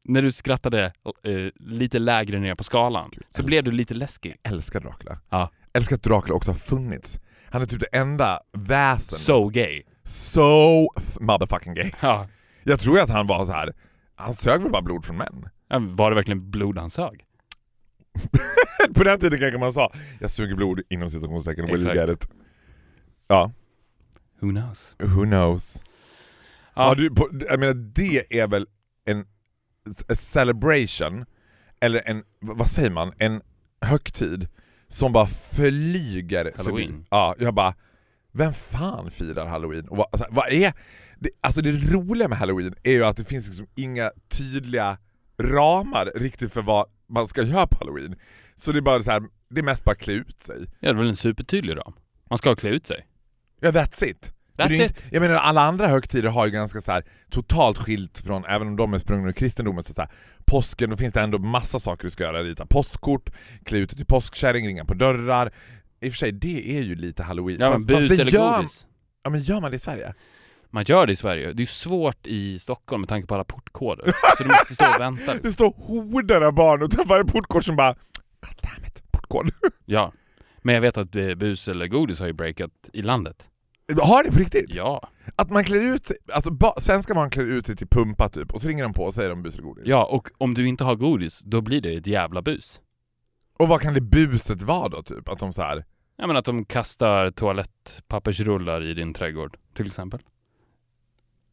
[0.04, 0.86] När du skrattade
[1.24, 4.36] eh, lite lägre ner på skalan, så älskar- blev du lite läskig.
[4.44, 5.20] älskar Dracula.
[5.30, 5.50] Ja.
[5.74, 7.20] Älskar att Dracula också har funnits.
[7.52, 9.84] Han är typ det enda väsen So gay.
[10.04, 10.88] so
[11.20, 11.92] motherfucking gay.
[12.02, 12.28] Ja.
[12.64, 13.74] Jag tror ju att han var så här.
[14.16, 15.50] han sög väl bara blod från män.
[15.70, 17.26] Ja, Var det verkligen blod han sög?
[18.96, 22.30] På den tiden kanske man sa jag suger blod inom citationstecken, will you get it?
[23.28, 23.52] Ja,
[24.40, 24.96] Who knows?
[25.00, 25.84] who knows?
[26.76, 26.82] Ja.
[26.84, 28.68] Har du, på, jag menar det är väl
[29.06, 29.26] en
[30.08, 31.26] a celebration,
[31.82, 33.42] eller en, vad säger man, en
[33.82, 34.48] högtid
[34.88, 36.88] som bara flyger Halloween.
[36.92, 37.06] förbi.
[37.10, 37.74] Ja, jag bara,
[38.32, 39.88] vem fan firar halloween?
[39.88, 40.74] Och vad, alltså, vad är,
[41.20, 44.98] det, alltså det roliga med halloween är ju att det finns liksom inga tydliga
[45.42, 48.16] ramar riktigt för vad man ska göra på halloween.
[48.56, 50.58] Så det är bara så här, det är mest bara klä ut sig.
[50.60, 51.94] Ja, det är väl en supertydlig ram.
[52.30, 53.08] Man ska klä ut sig.
[53.60, 54.34] Ja, that's it.
[54.60, 55.04] That's it.
[55.12, 58.76] Jag menar alla andra högtider har ju ganska så här totalt skilt från, även om
[58.76, 60.12] de är sprungna ur kristendomen, så, så här,
[60.46, 62.44] påsken, då finns det ändå massa saker du ska göra.
[62.44, 63.30] Rita påskkort,
[63.64, 65.52] klä ut dig till påskkärring, ringa på dörrar.
[66.02, 67.58] I och för sig, det är ju lite halloween.
[67.60, 68.88] Ja, men bus det eller gör, godis.
[69.24, 70.14] Ja men gör man det i Sverige?
[70.72, 71.46] Man gör det i Sverige.
[71.46, 74.14] Det är ju svårt i Stockholm med tanke på alla portkoder.
[74.38, 75.34] Så du måste stå och vänta.
[75.44, 77.94] Det står horder av barn och varje portkort som bara
[78.40, 79.52] God damn it, portkod.
[79.86, 80.14] Ja.
[80.62, 83.48] Men jag vet att eh, bus eller godis har ju breakat i landet.
[83.98, 84.66] Har det på riktigt?
[84.76, 85.10] Ja.
[85.36, 88.54] Att man klär ut sig, alltså ba, svenska barn klär ut sig till pumpa typ,
[88.54, 89.84] och så ringer de på och säger de bus eller godis.
[89.88, 92.82] Ja, och om du inte har godis, då blir det ett jävla bus.
[93.60, 95.30] Och vad kan det buset vara då typ?
[95.30, 95.86] Att de så här.
[96.18, 100.20] Ja men att de kastar toalettpappersrullar i din trädgård, till exempel.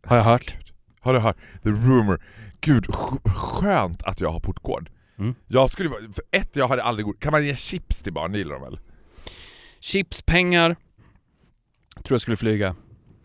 [0.07, 0.57] Har jag hört.
[1.01, 1.37] Har du hört?
[1.63, 2.23] The rumor.
[2.61, 4.89] Gud, sk- skönt att jag har portkod.
[5.19, 5.35] Mm.
[5.47, 8.33] Jag skulle vara, för ett, jag hade aldrig god, Kan man ge chips till barn?
[8.33, 8.79] Det gillar de väl?
[9.81, 10.77] Chips, pengar.
[12.05, 12.77] Tror jag skulle flyga.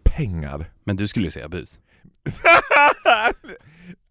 [0.03, 0.71] Pengar.
[0.83, 1.79] Men du skulle ju säga bus.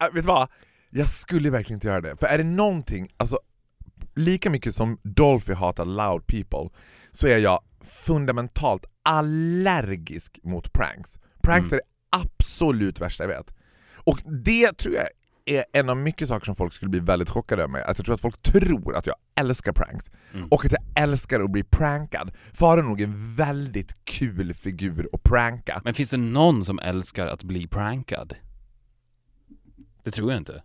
[0.03, 0.49] Äh, Vet du vad?
[0.91, 2.17] Jag skulle verkligen inte göra det.
[2.17, 3.39] För är det någonting, alltså
[4.15, 6.79] lika mycket som Dolphy hatar loud people,
[7.11, 7.61] så är jag
[8.07, 11.19] fundamentalt allergisk mot pranks.
[11.43, 11.79] Pranks Mm.
[11.79, 13.55] är det absolut värsta jag vet.
[13.97, 15.07] Och det tror jag
[15.47, 17.83] är en av mycket saker som folk skulle bli väldigt chockade mig.
[17.83, 20.11] Att jag tror att folk tror att jag älskar pranks.
[20.35, 20.49] Mm.
[20.49, 22.33] Och att jag älskar att bli prankad.
[22.53, 25.81] För är nog en väldigt kul figur att pranka.
[25.85, 28.35] Men finns det någon som älskar att bli prankad?
[30.03, 30.63] Det tror jag inte.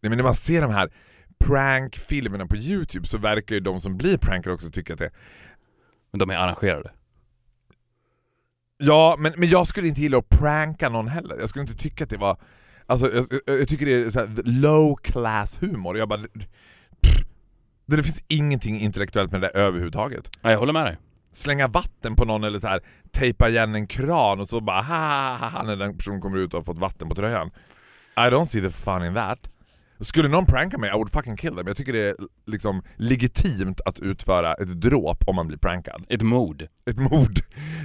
[0.00, 0.92] Nej, men när man ser de här
[1.38, 5.10] prankfilmerna på youtube så verkar ju de som blir prankade också tycka att det
[6.10, 6.90] Men de är arrangerade.
[8.76, 11.36] Ja, men, men jag skulle inte gilla att pranka någon heller.
[11.40, 12.36] Jag skulle inte tycka att det var...
[12.90, 15.98] Alltså, jag, jag, jag tycker det är så low class humor.
[15.98, 16.20] Jag bara...
[17.00, 17.24] pff,
[17.86, 20.30] Det, det finns ingenting intellektuellt med det där överhuvudtaget.
[20.42, 20.96] Ja, jag håller med dig.
[21.32, 22.80] slänga vatten på någon eller så här
[23.12, 26.38] tejpa igen en kran och så bara ha, ha, ha, ha när den personen kommer
[26.38, 27.50] ut och har fått vatten på tröjan.
[28.16, 29.50] I don't see the fun in that.
[30.00, 31.66] Skulle någon pranka mig, I would fucking kill them.
[31.66, 36.04] Jag tycker det är liksom legitimt att utföra ett dråp om man blir prankad.
[36.08, 36.66] Ett mord.
[36.86, 37.34] Ett mord.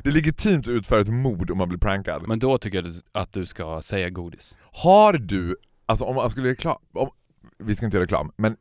[0.04, 2.28] Det är legitimt att utföra ett mord om man blir prankad.
[2.28, 4.58] Men då tycker jag att du ska säga godis.
[4.62, 5.56] Har du,
[5.86, 7.10] alltså om man skulle reklam, om,
[7.58, 8.56] vi ska inte göra reklam, men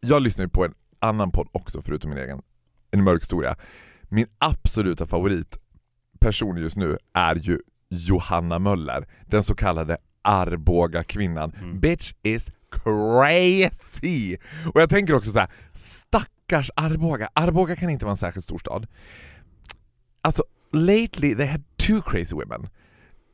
[0.00, 2.42] jag lyssnar ju på en annan podd också förutom min egen,
[2.90, 3.56] En mörk historia.
[4.02, 11.52] Min absoluta favoritperson just nu är ju Johanna Möller, den så kallade Arboga kvinnan.
[11.60, 11.80] Mm.
[11.80, 14.36] Bitch is crazy!
[14.74, 17.28] Och jag tänker också så här: stackars Arboga.
[17.34, 18.86] Arboga kan inte vara en särskilt stor stad.
[20.20, 20.42] Alltså,
[20.72, 22.68] lately they had two crazy women.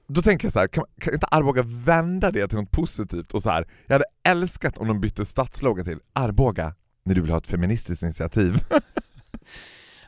[0.08, 3.42] Då tänker jag så här, kan, kan inte Arboga vända det till något positivt och
[3.42, 3.68] så här.
[3.86, 6.74] jag hade älskat om de bytte stadslogan till Arboga,
[7.04, 8.64] när du vill ha ett feministiskt initiativ.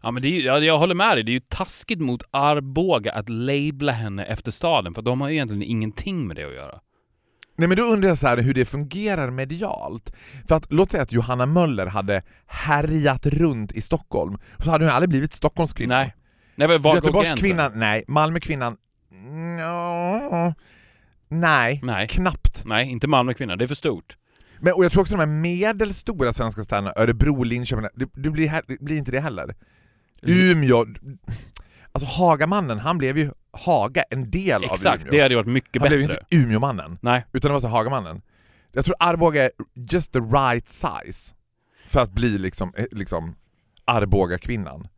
[0.05, 3.13] Ja men det är jag, jag håller med dig, det är ju taskigt mot Arboga
[3.13, 6.81] att labla henne efter staden, för de har ju egentligen ingenting med det att göra.
[7.57, 10.13] Nej men då undrar jag så här hur det fungerar medialt.
[10.49, 14.95] För att låt säga att Johanna Möller hade härjat runt i Stockholm, så hade hon
[14.95, 15.95] aldrig blivit Stockholmskvinna.
[15.95, 16.15] Nej.
[16.57, 16.95] Nej men var?
[16.95, 18.05] Göteborgskvinnan, nej.
[18.09, 18.77] Malmökvinnan,
[19.11, 20.55] no,
[21.29, 21.81] nej.
[21.83, 22.09] Nej.
[22.09, 22.63] Knappt.
[22.65, 24.17] Nej, inte Malmökvinna, det är för stort.
[24.61, 28.61] Men, och jag tror också de här medelstora svenska städerna, Örebro, Linköping, det, det, blir,
[28.69, 29.55] det blir inte det heller.
[30.23, 30.87] Umeå,
[31.93, 35.13] alltså Hagamannen, han blev ju Haga, en del av Exakt, Umeå.
[35.13, 36.21] det hade varit mycket han blev ju bättre.
[36.31, 37.27] inte Umeåmannen, Nej.
[37.33, 38.23] utan det var så Hagamannen.
[38.73, 41.35] Jag tror Arboga är just the right size
[41.87, 43.37] för att bli liksom, eh, liksom
[43.85, 44.89] Arboga-kvinnan.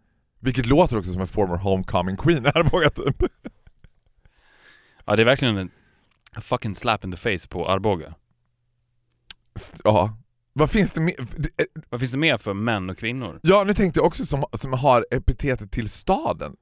[0.40, 3.22] Vilket låter också som en former homecoming queen, Arboga typ.
[5.04, 5.70] Ja, det är verkligen en
[6.40, 8.14] fucking slap in the face på Arboga.
[9.84, 10.16] Ja.
[10.52, 11.14] Vad finns det mer?
[11.20, 13.40] eh, Vad finns det mer för män och kvinnor?
[13.42, 16.56] Ja, nu tänkte jag också som, som har epitetet till staden.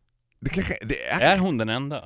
[0.45, 2.01] Det kanske, det är, Är hon den enda?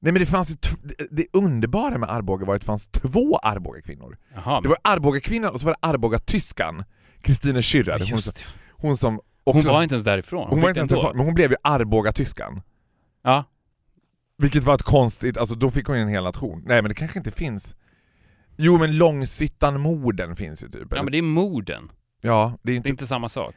[0.00, 3.36] Nej men det fanns ju, det- det underbara med Arboga var att det fanns två
[3.38, 4.18] Arboga-kvinnor.
[4.34, 6.84] Jaha, Det var Arboga-kvinnan och så var det Arboga-tyskan,
[7.22, 7.98] Kristine Schürrer.
[7.98, 8.44] men Hon, det.
[8.70, 10.48] hon som Hon också, var inte ens därifrån.
[10.50, 11.12] hon var fick inte ens då.
[11.14, 12.62] men hon blev ju Arboga-tyskan.
[13.24, 13.44] Ja.
[14.38, 16.62] Vilket var ett konstigt, alltså då fick hon ju en hel nation.
[16.66, 17.76] Nej men det kanske inte finns.
[18.56, 20.86] Jo men Långshyttan-morden finns ju typ.
[20.90, 21.90] ja, men det är morden.
[22.20, 23.54] ja, det är Det inte, är inte samma sak.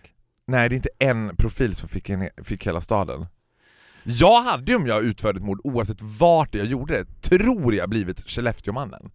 [0.47, 3.25] nej det är inte en profil som fick, en, fick hela staden.
[4.08, 7.89] Jag hade ju om jag utförde ett mord oavsett vart jag gjorde det, tror jag
[7.89, 9.12] blivit Skellefteåmannen.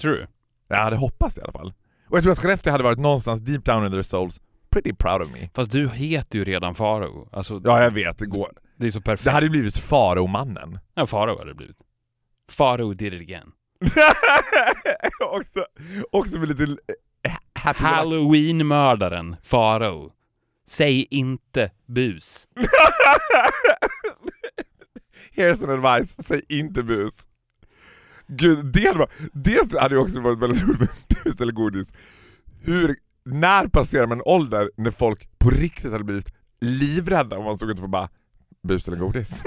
[0.00, 0.26] Tror du?
[0.68, 1.74] Jag hade hoppats det i alla fall.
[2.08, 5.22] Och jag tror att Skellefteå hade varit någonstans deep down in their souls pretty proud
[5.22, 5.48] of me.
[5.54, 7.28] Fast du heter ju redan Farao.
[7.32, 8.52] Alltså, Ja jag vet, det går.
[8.76, 9.24] det är så perfekt.
[9.24, 10.78] Det hade blivit Faraomannen.
[10.94, 11.78] Ja, Farao hade det blivit.
[12.50, 13.52] Farao did it again.
[15.20, 15.66] också,
[16.12, 16.76] också med lite
[17.28, 20.12] eh, Halloween-mördaren Farao.
[20.66, 22.48] Säg inte bus.
[25.36, 27.14] Here's an advice, säg inte bus.
[28.26, 30.88] Gud, det hade, varit, det hade ju också varit väldigt roligt med
[31.24, 31.92] bus eller godis.
[32.60, 37.56] Hur, när passerar man en ålder när folk på riktigt hade blivit livrädda om man
[37.56, 38.08] stod utanför och bara
[38.62, 39.42] bus eller godis?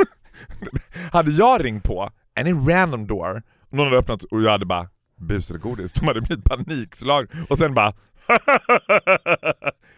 [1.11, 2.09] hade jag ringt på,
[2.39, 6.21] any random door, någon hade öppnat och jag hade bara bus eller godis, de hade
[6.21, 7.91] blivit panikslag och sen bara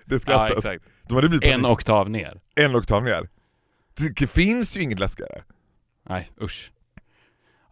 [0.05, 0.51] det Ja, skrattas.
[0.57, 0.83] exakt.
[1.07, 1.71] de hade blivit En panik.
[1.73, 2.41] oktav ner.
[2.55, 3.29] en oktav ner.
[4.19, 5.43] Det finns ju inget läskigare.
[6.09, 6.71] Nej, usch.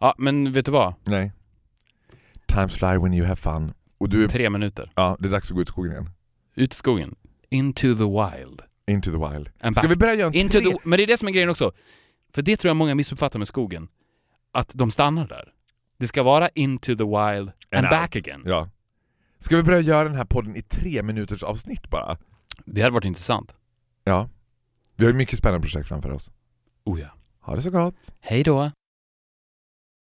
[0.00, 0.94] Ja, men vet du vad?
[1.04, 1.32] Nej.
[2.46, 3.74] Times fly when you have fun.
[3.98, 4.92] Och du är, Tre minuter.
[4.94, 6.10] ja, det är dags att gå ut i skogen igen.
[6.54, 7.14] Ut i skogen.
[7.50, 8.62] Into the wild.
[8.86, 9.50] Into the wild.
[9.60, 9.90] And Ska back.
[9.90, 10.70] vi börja göra en Into tre...
[10.70, 11.72] the, men det är det som är grejen också.
[12.34, 13.88] För det tror jag många missuppfattar med skogen.
[14.52, 15.52] Att de stannar där.
[15.98, 17.12] Det ska vara into the wild
[17.48, 18.42] and, And back again.
[18.46, 18.70] Ja.
[19.38, 22.18] Ska vi börja göra den här podden i tre minuters avsnitt bara?
[22.64, 23.54] Det hade varit intressant.
[24.04, 24.28] Ja.
[24.96, 26.32] Vi har ju mycket spännande projekt framför oss.
[26.84, 27.08] Oh ja.
[27.46, 27.94] Ha det så gott!
[28.20, 28.70] Hej då.